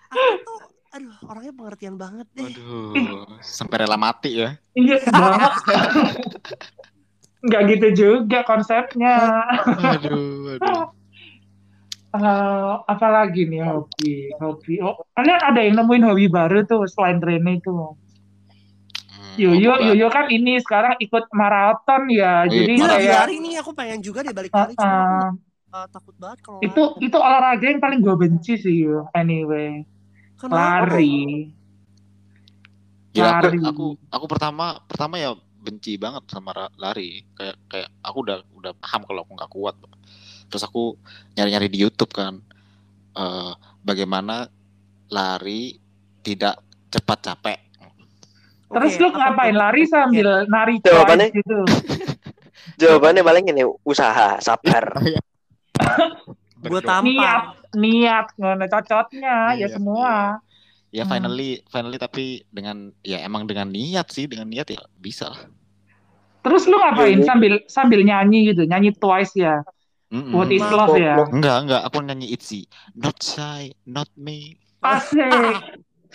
aku 0.09 0.33
tuh 0.41 0.57
aduh 0.89 1.13
orangnya 1.23 1.53
pengertian 1.53 1.95
banget 1.95 2.25
deh 2.33 2.49
Waduh, 2.49 3.29
sampai 3.39 3.75
rela 3.77 3.93
mati 3.93 4.41
ya. 4.41 4.57
iya 4.73 4.97
banget 5.05 5.53
nggak 7.43 7.61
gitu 7.69 7.87
juga 7.93 8.41
konsepnya 8.41 9.45
Aduh, 9.77 10.57
aduh. 10.57 10.89
Eh, 12.09 12.73
apa 12.87 13.07
lagi 13.11 13.45
nih 13.45 13.61
hobi 13.61 14.31
hobi 14.39 14.79
oh 14.79 14.97
kalian 15.13 15.41
ada 15.43 15.61
yang 15.61 15.77
nemuin 15.77 16.09
hobi 16.09 16.25
baru 16.25 16.63
tuh 16.63 16.87
selain 16.87 17.19
Rene 17.19 17.61
tuh 17.61 17.93
Yoyo 19.35 19.71
apa? 19.75 19.83
Yoyo 19.91 20.07
kan 20.11 20.25
ini 20.31 20.57
sekarang 20.63 20.95
ikut 20.99 21.25
maraton 21.35 22.07
ya 22.11 22.47
Wih, 22.47 22.65
jadi 22.65 22.73
Gila 22.75 22.87
lagi 22.87 23.07
kayak 23.07 23.19
hari 23.19 23.35
nih 23.43 23.53
aku 23.61 23.71
pengen 23.75 23.99
juga 24.01 24.19
deh 24.25 24.33
balik 24.35 24.51
lari 24.55 24.73
uh, 24.73 24.79
cuma 24.79 24.97
aku 25.03 25.15
uh, 25.15 25.29
uh, 25.75 25.85
takut 25.91 26.15
banget 26.17 26.39
kalau 26.43 26.59
itu 26.63 26.81
lari. 26.81 27.05
itu 27.07 27.17
olahraga 27.19 27.65
yang 27.67 27.81
paling 27.83 27.99
gue 28.03 28.15
benci 28.15 28.53
sih 28.57 28.75
yo 28.87 29.07
anyway 29.13 29.83
Kenapa? 30.39 30.87
lari 30.87 31.51
Gila, 33.15 33.31
aku, 33.31 33.47
Lari. 33.47 33.59
aku 33.63 33.85
aku 34.11 34.25
pertama 34.27 34.65
pertama 34.91 35.15
ya 35.15 35.31
benci 35.65 35.97
banget 35.97 36.29
sama 36.29 36.51
lari. 36.77 37.25
Kayak 37.33 37.57
kayak 37.71 37.89
aku 38.05 38.17
udah 38.21 38.37
udah 38.53 38.71
paham 38.77 39.01
kalau 39.07 39.23
aku 39.25 39.31
nggak 39.33 39.51
kuat. 39.55 39.75
Terus 40.51 40.63
aku 40.67 40.99
nyari-nyari 41.33 41.71
di 41.71 41.79
YouTube 41.81 42.13
kan 42.13 42.37
eh, 43.15 43.51
bagaimana 43.81 44.45
lari 45.09 45.79
tidak 46.21 46.61
cepat 46.91 47.19
capek. 47.23 47.59
Terus 48.67 48.91
Oke, 48.91 48.99
lu 48.99 49.07
apa 49.07 49.17
ngapain 49.19 49.55
lari 49.55 49.83
sambil 49.85 50.27
nari 50.45 50.75
Jawabannya? 50.79 51.27
twice 51.27 51.37
gitu 51.37 51.57
Jawabannya 52.81 53.21
paling 53.21 53.45
ini 53.45 53.63
usaha, 53.81 54.35
sabar. 54.37 54.83
Gue 54.97 55.15
Berdoa. 56.73 56.83
tampar. 56.83 57.05
niat 57.05 57.43
niat 57.73 58.25
ngono 58.35 58.65
cocotnya 58.65 59.35
ya 59.53 59.57
Iya, 59.61 59.67
semua 59.71 60.39
Ya 60.89 61.03
Hmm. 61.03 61.11
finally 61.11 61.59
finally 61.65 61.95
tapi 61.95 62.25
dengan 62.49 62.89
ya 63.01 63.19
emang 63.19 63.43
dengan 63.43 63.67
niat 63.67 64.07
sih 64.09 64.25
dengan 64.25 64.47
niat 64.47 64.65
ya 64.65 64.79
bisa 64.95 65.27
lah. 65.27 65.41
terus 66.39 66.65
lu 66.65 66.75
ngapain 66.75 67.15
Iya. 67.15 67.25
sambil 67.25 67.53
sambil 67.65 67.99
nyanyi 67.99 68.49
gitu 68.49 68.63
nyanyi 68.63 68.93
twice 68.93 69.35
ya 69.35 69.59
Mm-mm. 70.07 70.31
what 70.31 70.47
is 70.47 70.61
Ma- 70.61 70.71
love 70.73 70.95
ya 70.95 71.19
Enggak 71.27 71.57
enggak 71.61 71.81
aku 71.83 71.97
nyanyi 71.99 72.29
Itzy. 72.29 72.63
Not 72.93 73.19
shy, 73.19 73.75
not 73.83 74.07
me. 74.15 74.55
asik 74.79 75.59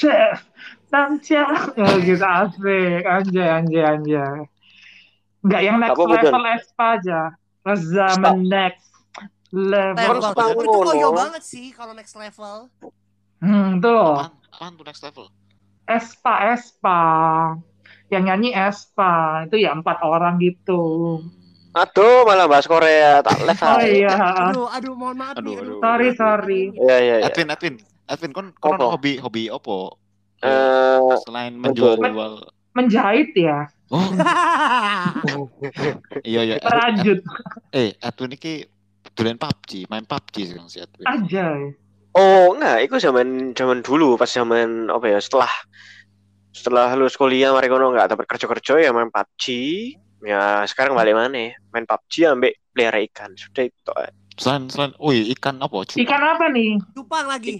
Cek, 0.91 0.99
Namca 0.99 1.43
oh, 1.79 1.97
gitu 2.03 2.25
asik 2.27 3.03
anjay 3.07 3.49
anjay 3.49 3.85
anjay 3.87 4.37
nggak 5.41 5.61
yang 5.63 5.77
next 5.81 5.97
Apa, 5.97 6.05
level 6.11 6.43
Espa 6.51 6.87
aja 6.99 7.21
zaman 7.79 8.45
next 8.51 8.91
level 9.55 10.21
Level. 10.21 10.23
Harus 10.23 10.27
Itu 10.67 10.79
koyo 10.83 11.09
banget 11.15 11.43
sih 11.43 11.67
kalau 11.75 11.95
next 11.95 12.15
level. 12.15 12.71
hmm 13.41 13.79
tuh 13.81 13.91
loh 13.95 14.19
Apaan, 14.51 14.73
tuh 14.77 14.85
next 14.85 15.03
level? 15.07 15.27
Espa 15.87 16.55
Espa 16.55 17.01
yang 18.11 18.27
nyanyi 18.27 18.51
Espa 18.55 19.47
itu 19.47 19.63
ya 19.63 19.75
empat 19.75 20.03
orang 20.03 20.39
gitu 20.43 21.19
Aduh, 21.71 22.27
malah 22.27 22.51
bahas 22.51 22.67
Korea 22.67 23.23
tak 23.23 23.39
live. 23.47 23.63
oh 23.63 23.79
iya 23.79 24.11
Aduh, 24.51 24.67
aduh, 24.67 24.95
mohon 24.99 25.15
maaf 25.15 25.39
Aduh, 25.39 25.55
nih. 25.55 25.63
aduh. 25.63 25.79
Sorry, 25.79 26.09
sorry. 26.19 26.63
Iya, 26.75 26.97
iya, 26.99 27.15
iya. 27.23 27.27
Edwin, 27.31 27.49
Edwin, 27.55 27.75
Edwin, 28.11 28.31
kon 28.35 28.47
kon 28.59 28.75
Opo? 28.75 28.87
hobi 28.99 29.23
hobi 29.23 29.43
opo? 29.55 30.00
Eh, 30.41 30.99
Selain 31.29 31.53
menjual-jual. 31.53 32.49
menjahit 32.73 33.35
ya 33.35 33.67
Oh, 33.91 33.99
iya 36.23 36.47
iya. 36.47 36.57
terajut 36.63 37.19
Eh, 37.75 37.99
Edwin 37.99 38.39
iki 38.39 38.63
dolen 39.19 39.35
PUBG, 39.35 39.91
main 39.91 40.07
PUBG 40.07 40.47
sekarang 40.47 40.71
si 40.71 40.79
Edwin. 40.79 41.03
aja 41.03 41.51
oh, 42.15 42.55
enggak, 42.55 42.87
itu 42.87 42.95
zaman 43.03 43.51
zaman 43.53 43.83
dulu 43.83 44.15
pas 44.15 44.31
zaman 44.31 44.87
apa 44.87 45.07
ya, 45.11 45.19
setelah 45.19 45.51
setelah 46.51 46.95
lulus 46.95 47.19
kuliah 47.19 47.51
mari 47.51 47.67
kono 47.67 47.91
enggak 47.91 48.15
dapat 48.15 48.27
kerja-kerja 48.31 48.79
ya 48.79 48.91
main 48.95 49.11
PUBG. 49.11 49.45
Ya, 50.21 50.63
sekarang 50.69 50.95
balik 50.95 51.17
mana? 51.17 51.51
Main 51.73 51.85
PUBG 51.89 52.31
ambek 52.31 52.55
pelihara 52.71 53.01
ikan. 53.11 53.35
Sudah 53.35 53.67
itu. 53.67 53.93
Selain 54.39 54.71
selain, 54.71 54.95
wih 55.03 55.35
ikan 55.35 55.59
apa? 55.59 55.83
Cupang. 55.83 56.01
ikan 56.07 56.23
apa 56.23 56.45
nih 56.49 56.79
Cupang 56.95 57.27
lagi. 57.27 57.59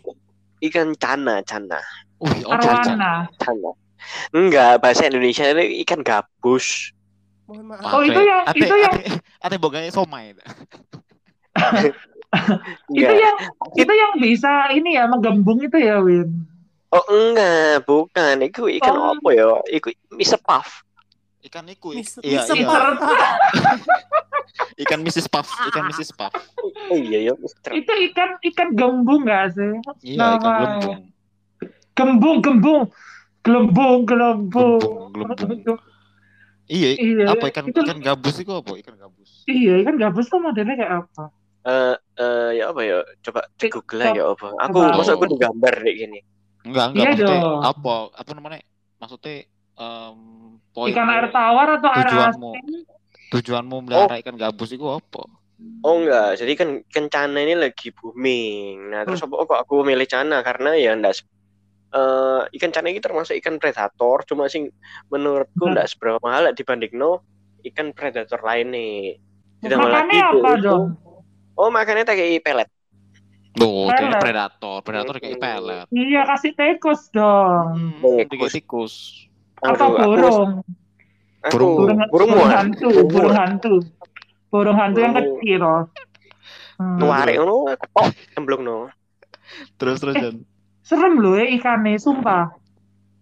Ikan 0.61 0.93
cana, 0.95 1.41
cana, 1.41 1.81
oh 2.21 2.29
arwana 2.53 3.25
cana. 3.41 3.71
Enggak, 4.33 4.81
bahasa 4.81 5.09
Indonesia 5.09 5.45
itu 5.45 5.85
ikan 5.85 6.01
gabus. 6.01 6.93
Mohon 7.49 7.65
maaf. 7.73 7.93
Oh, 7.97 8.03
itu 8.05 8.21
yang- 8.21 8.45
ate, 8.45 8.59
itu 8.61 8.75
yang- 8.77 8.97
ate, 8.97 9.21
ate 9.41 9.57
boganya 9.57 9.91
somai. 9.91 10.37
itu 12.93 13.15
yang 13.25 13.37
itu 13.75 13.93
yang 13.93 14.13
bisa 14.17 14.71
ini 14.71 14.95
ya 14.95 15.11
menggembung 15.11 15.59
itu 15.61 15.77
ya 15.77 15.99
Win 15.99 16.47
Oh, 16.91 17.07
enggak, 17.07 17.87
bukan. 17.87 18.43
Iku 18.43 18.67
ikan 18.83 18.95
Oh. 18.99 19.15
apa 19.15 19.29
ya? 19.31 19.47
Iku. 19.71 19.95
Puff. 20.43 20.83
Ikan 21.41 21.71
iku. 21.71 21.95
Mis- 21.95 22.19
Iya, 22.19 22.43
iya. 22.43 22.67
Puff. 24.41 24.49
Ikan 24.77 25.01
Mrs. 25.01 25.27
Puff, 25.27 25.49
ikan 25.69 25.85
Mrs. 25.87 26.11
Puff. 26.11 26.33
Oh 26.89 26.97
iya 26.97 27.31
ya, 27.31 27.33
itu 27.71 27.93
ikan 28.11 28.31
ikan 28.43 28.69
gembung 28.73 29.23
gak 29.23 29.53
sih 29.53 29.73
Iya, 30.03 30.17
ikan 30.35 30.41
Namanya. 30.41 30.57
gelembung. 30.57 30.99
gembung 31.93 32.37
gembung 32.41 32.83
gelembung 33.41 33.99
gelembung 34.03 34.79
Gelembung, 35.13 35.37
gelembung. 35.37 35.79
Iya, 36.65 36.89
iya 36.95 37.25
apa 37.29 37.45
ikan 37.49 37.65
itu, 37.67 37.81
ikan 37.81 37.99
gabus 37.99 38.37
itu 38.37 38.53
apa? 38.53 38.73
Ikan 38.75 38.95
gabus. 38.95 39.31
iya 39.45 39.75
ikan 39.81 39.97
gabus 39.97 40.27
tuh 40.27 40.39
modelnya 40.39 40.75
kayak 40.75 40.95
apa 41.05 41.25
Eh, 41.61 41.93
eh, 42.17 42.51
ya 42.57 42.73
apa 42.73 42.81
ya? 42.81 43.05
Coba 43.21 43.45
di 43.53 43.69
Google 43.69 44.01
aja 44.01 44.17
ya 44.17 44.25
apa. 44.27 44.49
Aku 44.65 44.81
Coba. 44.81 44.97
masa 44.97 45.13
aku 45.13 45.29
digambar 45.29 45.77
kayak 45.77 45.97
gini. 45.99 46.19
Enggak, 46.65 46.87
enggak 46.89 47.05
Iya 47.05 47.11
maksudnya 47.13 47.37
dong. 47.37 47.61
apa? 47.61 47.95
Apa 48.17 48.31
namanya? 48.33 48.59
Maksudnya 48.97 49.35
em 49.77 50.19
poin 50.73 50.89
ikan 50.89 51.09
air 51.11 51.27
tawar 51.29 51.69
atau 51.77 51.91
air 51.93 52.09
asin 52.09 52.81
tujuanmu 53.31 53.87
melihara 53.87 54.19
ikan 54.19 54.35
gabus 54.35 54.71
itu 54.71 54.85
apa? 54.85 55.23
Oh 55.85 56.01
enggak, 56.01 56.41
jadi 56.41 56.53
kan 56.57 56.69
kencana 56.85 57.37
ini 57.39 57.53
lagi 57.55 57.93
booming. 57.93 58.91
Nah, 58.91 59.05
terus 59.05 59.21
apa 59.21 59.45
kok 59.45 59.61
aku 59.61 59.85
milih 59.85 60.05
cana 60.05 60.41
karena 60.41 60.73
ya 60.73 60.93
enggak 60.93 61.21
eh, 61.91 62.41
ikan 62.55 62.71
cana 62.71 62.87
ini 62.87 62.99
termasuk 62.99 63.35
ikan 63.37 63.59
predator, 63.59 64.23
cuma 64.25 64.47
sing 64.47 64.71
menurutku 65.09 65.67
Hmm. 65.67 65.75
nggak 65.75 65.87
seberapa 65.87 66.19
mahal 66.19 66.49
dibanding 66.53 66.95
no 66.95 67.21
ikan 67.63 67.91
predator 67.91 68.41
lain 68.41 68.71
nih. 68.71 69.19
Ditambah 69.61 69.85
Makannya 69.85 70.07
lagi 70.07 70.19
apa 70.23 70.51
itu- 70.51 70.63
dong? 70.63 70.85
Oh 71.55 71.69
makannya 71.69 72.05
kayak 72.05 72.41
pelet. 72.41 72.69
Tuh, 73.51 73.91
Pelet. 73.91 73.99
kayak 73.99 74.23
predator, 74.23 74.77
predator 74.81 75.15
kayak 75.19 75.37
Hmm. 75.37 75.45
pelet. 75.45 75.87
Iya 75.91 76.23
kasih 76.25 76.53
tikus 76.55 77.11
dong. 77.11 77.67
Hmm, 78.01 78.17
Tikus. 78.25 78.53
tikus. 78.55 78.95
Aku- 79.61 79.93
burung. 79.93 80.65
Burung. 81.49 81.73
Burung, 81.73 81.97
burung 81.97 82.11
burung 82.13 82.31
muar. 82.37 82.53
hantu, 82.53 82.89
burung 83.09 83.33
hantu. 83.33 83.75
Burung 84.53 84.77
hantu 84.77 84.99
yang 85.01 85.15
kecil. 85.17 85.63
Hmm. 86.77 86.97
Nuarek 87.01 87.37
ngono 87.37 87.73
kepok 87.77 88.07
cemblung 88.33 88.63
no. 88.65 88.89
Terus 89.81 90.01
terus 90.01 90.15
Jan. 90.17 90.37
Serem 90.81 91.17
loh 91.17 91.37
ya 91.37 91.47
ikannya, 91.49 91.97
sumpah. 91.97 92.51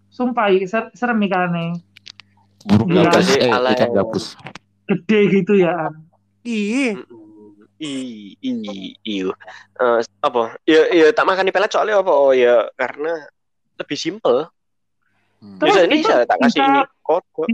Sumpah, 0.08 0.50
i- 0.50 0.66
ser- 0.66 0.90
serem 0.94 1.18
ikannya. 1.20 1.78
Burung 2.64 2.88
Iya. 2.90 3.06
gabus, 3.06 3.28
eh 3.34 3.50
ala 3.50 3.70
ikan 3.74 3.86
yang- 3.86 3.96
gabus. 3.98 4.24
Gede 4.88 5.18
gitu 5.30 5.52
ya. 5.54 5.92
Ih, 6.42 6.96
I 7.78 7.92
i 8.42 8.50
iyo. 9.06 9.30
Eh, 9.78 10.00
apa? 10.18 10.58
Ya 10.66 10.90
ya 10.90 11.06
tak 11.14 11.22
makan 11.22 11.46
di 11.46 11.54
pelet 11.54 11.70
soalnya 11.70 12.02
apa? 12.02 12.10
Oh 12.10 12.34
ya 12.34 12.66
karena 12.74 13.22
lebih 13.78 13.94
simpel. 13.94 14.50
Hmm. 15.38 15.62
Terus 15.62 15.70
Bisa 15.70 15.82
ini 15.86 15.94
bisa 16.02 16.26
tak 16.26 16.38
kasih 16.42 16.58
ini 16.58 16.80
kode. 17.00 17.46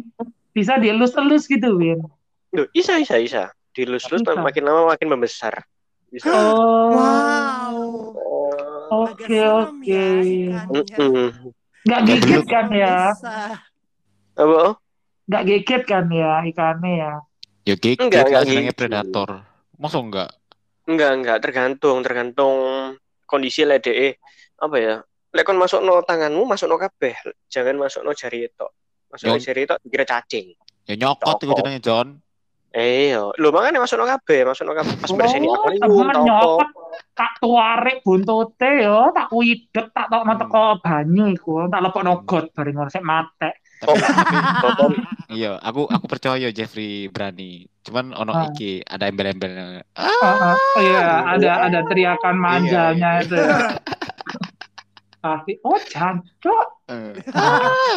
Bisa 0.55 0.79
dielus-elus 0.79 1.51
gitu, 1.51 1.75
Win. 1.77 2.01
Duh, 2.55 2.71
bisa 2.71 2.97
bisa 3.03 3.19
bisa. 3.19 3.43
Dilus-lus 3.75 4.23
Bisa. 4.23 4.39
makin 4.39 4.63
lama 4.63 4.95
makin 4.95 5.11
membesar. 5.11 5.67
Bisa. 6.15 6.31
Oh. 6.31 6.95
wow. 6.95 7.75
Oh. 8.15 9.11
Oke, 9.11 9.35
oke. 9.43 9.83
ya 9.91 10.23
ikannya. 10.23 10.95
Mm-mm. 10.95 11.29
Nggak 11.83 12.01
Nggak 12.01 12.03
gigit 12.07 12.45
kan 12.47 12.67
ya? 12.71 13.11
Apa? 14.39 14.79
Nggak 15.27 15.43
gigit 15.51 15.83
kan 15.83 16.07
ya 16.07 16.31
ikannya 16.47 16.93
ya? 16.95 17.13
Ya 17.67 17.75
gigit 17.75 17.99
Enggak, 17.99 18.31
enggak 18.31 18.43
senangnya 18.47 18.71
gitu. 18.71 18.81
predator. 18.87 19.29
Masa 19.75 19.99
enggak? 19.99 20.31
Enggak, 20.87 21.11
enggak, 21.19 21.39
tergantung, 21.43 21.99
tergantung 22.07 22.57
kondisi 23.27 23.67
LDE. 23.67 24.23
Apa 24.63 24.77
ya? 24.79 24.95
Lek 25.35 25.43
kon 25.43 25.59
masuk 25.59 25.83
no 25.83 25.99
tanganmu, 26.07 26.47
masuk 26.47 26.71
no 26.71 26.79
kabeh. 26.79 27.19
Jangan 27.51 27.75
masuk 27.75 28.07
no 28.07 28.15
jari 28.15 28.47
itu. 28.47 28.67
Masuk 29.15 29.39
jari 29.39 29.63
itu 29.63 29.75
dikira 29.81 30.05
cacing. 30.05 30.47
Ya 30.85 30.95
nyokot 30.99 31.39
itu 31.39 31.55
jenenge 31.55 31.81
John. 31.81 32.09
Eh, 32.75 33.15
yo. 33.15 33.31
Lho 33.39 33.55
makanya 33.55 33.79
masuk 33.79 33.95
no 33.95 34.05
kabeh, 34.05 34.43
masuk 34.43 34.67
no 34.67 34.75
kabeh 34.75 34.91
pas 34.99 35.07
Oh, 35.07 35.15
akuarium 35.15 35.47
temen 35.79 35.79
tau 35.79 35.95
apa. 36.11 36.27
nyokot 36.27 36.69
tak 37.15 37.33
tuarek 37.39 37.97
buntute 38.03 38.71
yo, 38.83 39.15
tak 39.15 39.31
widek, 39.31 39.87
tak 39.95 40.11
tok 40.11 40.27
Hmm. 40.27 40.35
teko 40.35 40.65
banyu 40.83 41.31
iku, 41.31 41.71
tak 41.71 41.81
lepokno 41.81 42.27
got 42.27 42.51
bareng 42.51 42.75
ngono 42.75 42.91
sik 42.91 43.07
mate. 43.07 43.63
Oh, 43.85 43.95
iya, 45.29 45.61
aku 45.61 45.85
aku 45.87 46.07
percaya 46.09 46.51
Jeffrey 46.51 47.07
berani. 47.07 47.69
Cuman 47.85 48.11
ono 48.11 48.33
Ah. 48.33 48.51
iki 48.51 48.83
ada 48.83 49.07
embel-embelnya. 49.07 49.87
Ah, 49.95 50.11
Heeh. 50.11 50.55
Oh 50.59 50.81
iya, 50.83 51.07
ada 51.31 51.51
ada 51.69 51.79
teriakan 51.87 52.35
manjanya 52.35 53.23
iya. 53.23 53.23
itu. 53.23 53.39
Pasti, 55.25 55.57
oh 55.63 55.79
jancuk, 55.89 56.67
eh, 56.85 57.17
ah. 57.33 57.97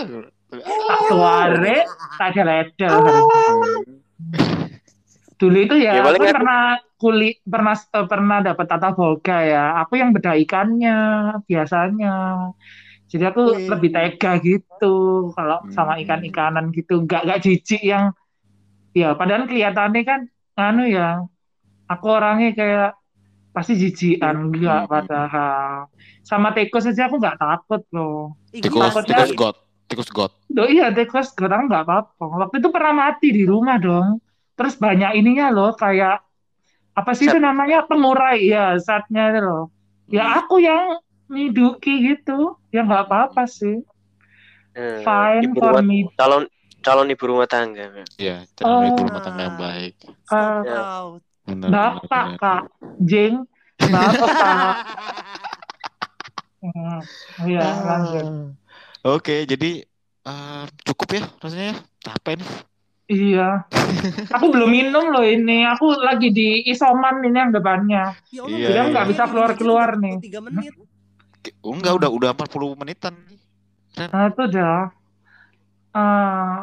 Tak 0.50 1.00
tuarek, 1.08 1.84
tak 2.18 2.30
geledel. 2.34 2.96
Dulu 5.38 5.58
itu 5.62 5.76
ya, 5.78 6.02
Ya, 6.02 6.04
aku 6.04 6.18
pernah 6.24 6.62
kulit 6.98 7.46
pernah 7.46 7.78
eh, 7.78 8.08
pernah 8.10 8.38
dapat 8.42 8.66
tata 8.66 8.90
boga 8.90 9.38
ya. 9.46 9.78
Aku 9.86 9.94
yang 9.94 10.10
beda 10.10 10.34
ikannya 10.34 10.98
biasanya. 11.46 12.16
Jadi 13.08 13.24
aku 13.24 13.42
lebih 13.70 13.94
tega 13.94 14.36
gitu 14.42 14.96
kalau 15.32 15.62
sama 15.72 15.96
Hmm. 15.96 16.04
ikan-ikanan 16.04 16.74
gitu. 16.74 17.06
Nggak 17.06 17.22
nggak 17.24 17.40
jijik 17.40 17.80
yang 17.80 18.12
ya 18.92 19.14
padahal 19.14 19.46
kelihatannya 19.46 20.02
kan 20.04 20.20
anu 20.58 20.90
ya. 20.90 21.22
Aku 21.88 22.06
orangnya 22.10 22.52
kayak 22.52 22.90
pasti 23.54 23.78
jijikan 23.78 24.50
enggak 24.50 24.86
Hmm. 24.86 24.92
padahal. 24.92 25.88
Sama 26.26 26.52
tikus 26.52 26.90
aja 26.90 27.08
aku 27.08 27.22
nggak 27.22 27.38
takut 27.38 27.86
loh. 27.94 28.36
Tikus 28.50 28.74
takutnya- 28.90 29.22
tikus 29.24 29.54
sih. 29.54 29.67
Tikus 29.88 30.08
god. 30.08 30.32
Loh 30.52 30.68
iya 30.68 30.92
tikus 30.92 31.32
kadang 31.32 31.68
nggak 31.68 31.84
apa-apa. 31.84 32.24
Waktu 32.46 32.60
itu 32.60 32.70
pernah 32.70 32.94
mati 32.94 33.32
di 33.32 33.44
rumah 33.44 33.76
dong. 33.76 34.20
Terus 34.54 34.76
banyak 34.76 35.16
ininya 35.16 35.50
loh 35.50 35.72
kayak 35.74 36.22
apa 36.92 37.12
sih 37.14 37.26
itu 37.26 37.38
Zat. 37.38 37.46
namanya 37.46 37.86
pengurai 37.86 38.42
ya 38.42 38.74
zatnya 38.78 39.30
itu 39.30 39.40
loh. 39.40 39.66
Ya 40.08 40.40
aku 40.40 40.58
yang 40.58 40.98
ngiduki 41.28 42.04
gitu. 42.06 42.58
Ya 42.70 42.82
nggak 42.82 43.06
apa-apa 43.06 43.46
sih. 43.46 43.84
Eh, 44.74 45.02
Fine 45.02 45.42
ibu 45.48 45.58
for 45.58 45.74
rumah, 45.74 45.84
me. 45.84 46.06
calon 46.14 46.44
calon 46.80 47.08
ibu 47.08 47.24
rumah 47.26 47.46
tangga. 47.46 48.06
Iya, 48.16 48.46
jangan 48.54 48.86
ibu 48.88 49.02
Oh. 49.02 49.06
rumah 49.10 49.22
tangga 49.22 49.42
yang 49.44 49.58
baik. 49.58 49.94
So 50.24 50.34
Ah. 50.34 50.62
proud. 50.62 51.22
Benar, 51.44 51.68
Bapak 51.70 52.02
benar, 52.04 52.28
benar. 52.28 52.38
kak, 52.38 52.64
jeng, 53.02 53.36
bapak. 53.80 54.76
Hmm, 56.58 57.00
Iya 57.46 57.62
lanjut. 57.86 58.26
Oke, 59.04 59.44
jadi 59.44 59.84
eh, 60.24 60.64
cukup 60.84 61.08
ya 61.12 61.24
rasanya 61.38 61.66
ya. 61.72 61.78
Capek 62.02 62.34
nih. 62.38 62.50
Iya. 63.08 63.50
Aku 64.32 64.52
belum 64.52 64.68
minum 64.68 65.10
loh 65.10 65.24
ini. 65.24 65.64
Aku 65.66 65.96
lagi 65.98 66.28
di 66.30 66.62
isoman 66.66 67.22
ini 67.22 67.38
yang 67.38 67.52
depannya. 67.52 68.12
Ya 68.30 68.44
Iya, 68.44 68.68
Udah 68.68 68.84
iya. 68.84 68.92
nggak 68.92 69.08
bisa 69.08 69.24
keluar-keluar 69.26 69.96
nih. 69.96 70.20
3 70.20 70.44
menit. 70.44 70.76
Oh, 71.62 71.72
enggak, 71.72 71.96
udah 71.96 72.10
udah 72.10 72.30
40 72.34 72.76
menitan. 72.76 73.16
Nah 73.96 74.28
itu 74.28 74.42
udah. 74.46 74.92
Eh, 75.90 76.62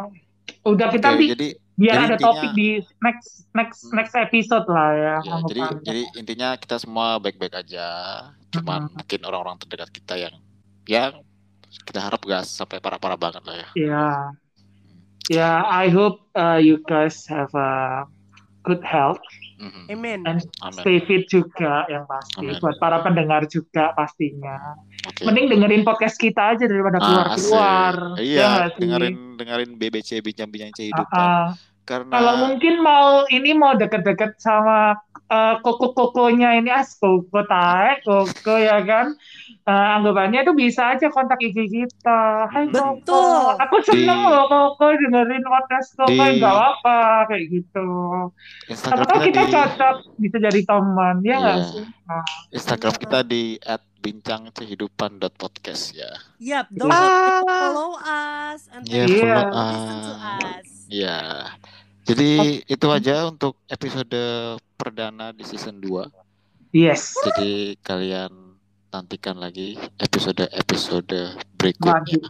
udah 0.63 0.87
kita 0.89 1.09
Oke, 1.11 1.33
jadi 1.33 1.49
biar 1.75 1.95
jadi 1.97 2.05
ada 2.05 2.15
intinya- 2.15 2.27
topik 2.31 2.51
di 2.53 2.69
next 3.01 3.29
next 3.51 3.81
Hmm. 3.83 3.95
next 3.97 4.15
episode 4.15 4.67
lah 4.69 4.89
ya. 4.93 5.15
ya, 5.19 5.35
jadi 5.43 5.61
panggil. 5.65 5.83
jadi 5.83 6.03
intinya 6.15 6.49
kita 6.55 6.77
semua 6.79 7.17
baik-baik 7.19 7.55
aja. 7.57 7.87
Cuman 8.51 8.87
Hmm. 8.87 8.95
mungkin 8.95 9.21
orang-orang 9.25 9.57
terdekat 9.59 9.91
kita 9.91 10.15
yang 10.15 10.35
yang 10.85 11.13
kita 11.83 11.99
harap 11.99 12.23
gak 12.23 12.43
sampai 12.43 12.79
parah-parah 12.79 13.17
banget 13.17 13.43
lah 13.43 13.57
ya. 13.57 13.69
Ya, 13.75 14.07
ya. 15.29 15.51
I 15.65 15.89
hope 15.89 16.23
uh, 16.33 16.57
you 16.57 16.79
guys 16.85 17.27
have 17.27 17.51
a 17.53 18.05
good 18.63 18.81
health 18.81 19.21
Mhm. 19.55 19.87
Amen. 19.89 20.21
and 20.27 20.43
Amin. 20.61 20.83
stay 20.83 20.99
fit 21.01 21.25
juga 21.27 21.87
yang 21.87 22.05
pasti 22.05 22.43
Amin. 22.43 22.59
buat 22.59 22.75
para 22.77 23.01
pendengar 23.01 23.47
juga 23.47 23.95
pastinya. 23.95 24.59
Oke. 25.07 25.23
Mending 25.23 25.47
dengerin 25.49 25.83
podcast 25.83 26.17
kita 26.17 26.53
aja 26.53 26.67
daripada 26.67 26.99
Ah, 26.99 27.05
keluar-keluar. 27.33 27.95
Ya 28.19 28.25
Iya, 28.25 28.51
sih? 28.67 28.83
dengerin 28.83 29.15
dengerin 29.37 29.71
BBC 29.77 30.11
bincang-bincang 30.21 30.69
Ah, 30.69 30.77
kehidupan. 30.77 31.23
ah. 31.23 31.47
Karena 31.85 32.09
Kalau 32.11 32.35
mungkin 32.43 32.75
mau 32.81 33.09
ini 33.29 33.53
mau 33.53 33.73
deket-deket 33.73 34.37
sama 34.37 34.97
eh, 35.25 35.55
koko-kokonya 35.59 36.57
ini 36.57 36.69
as 36.69 36.97
koko 36.97 37.45
tae 37.45 38.01
koko 38.01 38.55
ya 38.55 38.81
kan 38.81 39.13
Eh, 39.65 39.73
anggapannya 39.97 40.45
itu 40.45 40.53
bisa 40.53 40.93
aja 40.93 41.09
kontak 41.09 41.41
IG 41.41 41.57
kita 41.69 42.21
Hai 42.47 42.69
Betul. 42.69 43.01
koko 43.01 43.57
aku 43.57 43.77
seneng 43.81 44.21
Di- 44.21 44.29
loh 44.29 44.45
koko 44.45 44.93
dengerin 44.93 45.41
podcast 45.41 45.89
koko 45.95 46.13
Di- 46.13 46.37
nggak 46.37 46.53
apa 46.53 46.97
kayak 47.25 47.45
gitu 47.49 47.89
Instagram 48.69 49.05
tahu 49.07 49.21
kita 49.23 49.41
di 49.41 49.49
cocok 49.51 49.97
bisa 50.21 50.37
jadi 50.39 50.61
teman 50.63 51.17
ya 51.21 51.37
nggak 51.39 51.57
Iya. 51.57 51.65
sih 51.71 51.85
Nah, 52.05 52.25
Instagram 52.53 52.95
kita 52.95 53.19
di 53.25 53.57
@bincangkehidupan.podcast 54.05 55.85
ya. 55.97 56.13
Yap, 56.37 56.69
don't 56.69 56.93
Ah. 56.93 57.41
follow 57.41 57.97
us 57.97 58.69
and 58.69 58.85
Iya, 58.85 59.09
thank 59.09 59.17
you 59.17 59.25
follow 59.25 59.49
for 59.49 59.65
listen 59.65 59.97
to 59.97 60.13
us. 60.13 60.69
Iya. 60.87 61.49
Jadi 62.05 62.31
itu 62.63 62.87
aja 62.87 63.27
untuk 63.27 63.57
episode 63.67 64.21
perdana 64.75 65.33
di 65.33 65.41
season 65.43 65.81
2. 65.81 66.05
yes 66.71 67.15
Jadi 67.23 67.79
kalian 67.81 68.59
nantikan 68.91 69.35
lagi 69.35 69.79
episode-episode 69.97 71.39
berikutnya. 71.55 72.03
lanjut 72.03 72.23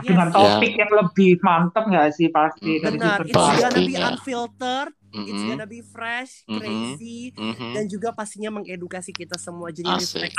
dengan 0.00 0.28
Yes. 0.28 0.36
topik 0.56 0.72
yang 0.72 0.88
lebih 0.88 1.30
mantep 1.42 1.84
nggak 1.84 2.08
sih 2.10 2.28
pasti 2.28 2.78
Hmm. 2.78 2.82
dari 2.82 2.96
Benar, 2.96 3.18
season 3.20 3.28
it's 3.28 3.36
gonna 3.60 3.76
be 3.76 3.92
Pastinya. 3.92 4.06
Unfiltered, 5.12 5.30
it's 5.30 5.44
gonna 5.44 5.68
be 5.68 5.80
fresh, 5.82 6.42
Mhm. 6.46 6.58
crazy, 6.58 7.20
mhm. 7.36 7.72
dan 7.74 7.84
juga 7.86 8.08
pastinya 8.10 8.50
mengedukasi 8.50 9.12
kita 9.12 9.38
semua. 9.38 9.70
Jadi 9.70 9.88
Asik. 9.88 10.32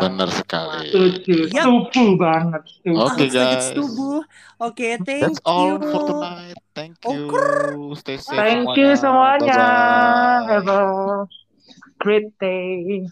Benar 0.00 0.28
sekali. 0.30 0.88
Setuju, 0.90 1.36
Yap. 1.50 1.64
setuju 1.66 2.04
banget. 2.16 2.62
Oke, 2.86 3.24
Sangat 3.26 3.32
guys. 3.32 3.66
tubuh. 3.74 4.20
Oke, 4.62 4.88
thank 5.02 5.22
That's 5.26 5.40
all 5.44 5.76
you. 5.76 5.90
for 5.90 6.00
tonight. 6.06 6.58
Thank 6.72 6.96
you. 7.08 7.24
Stay 7.96 8.20
safe 8.20 8.36
Thank 8.36 8.76
you 8.76 8.92
semuanya. 8.94 9.56
Bye-bye. 9.56 10.48
Have 10.52 10.68
a 10.68 10.82
great 11.98 12.36
day. 12.36 13.08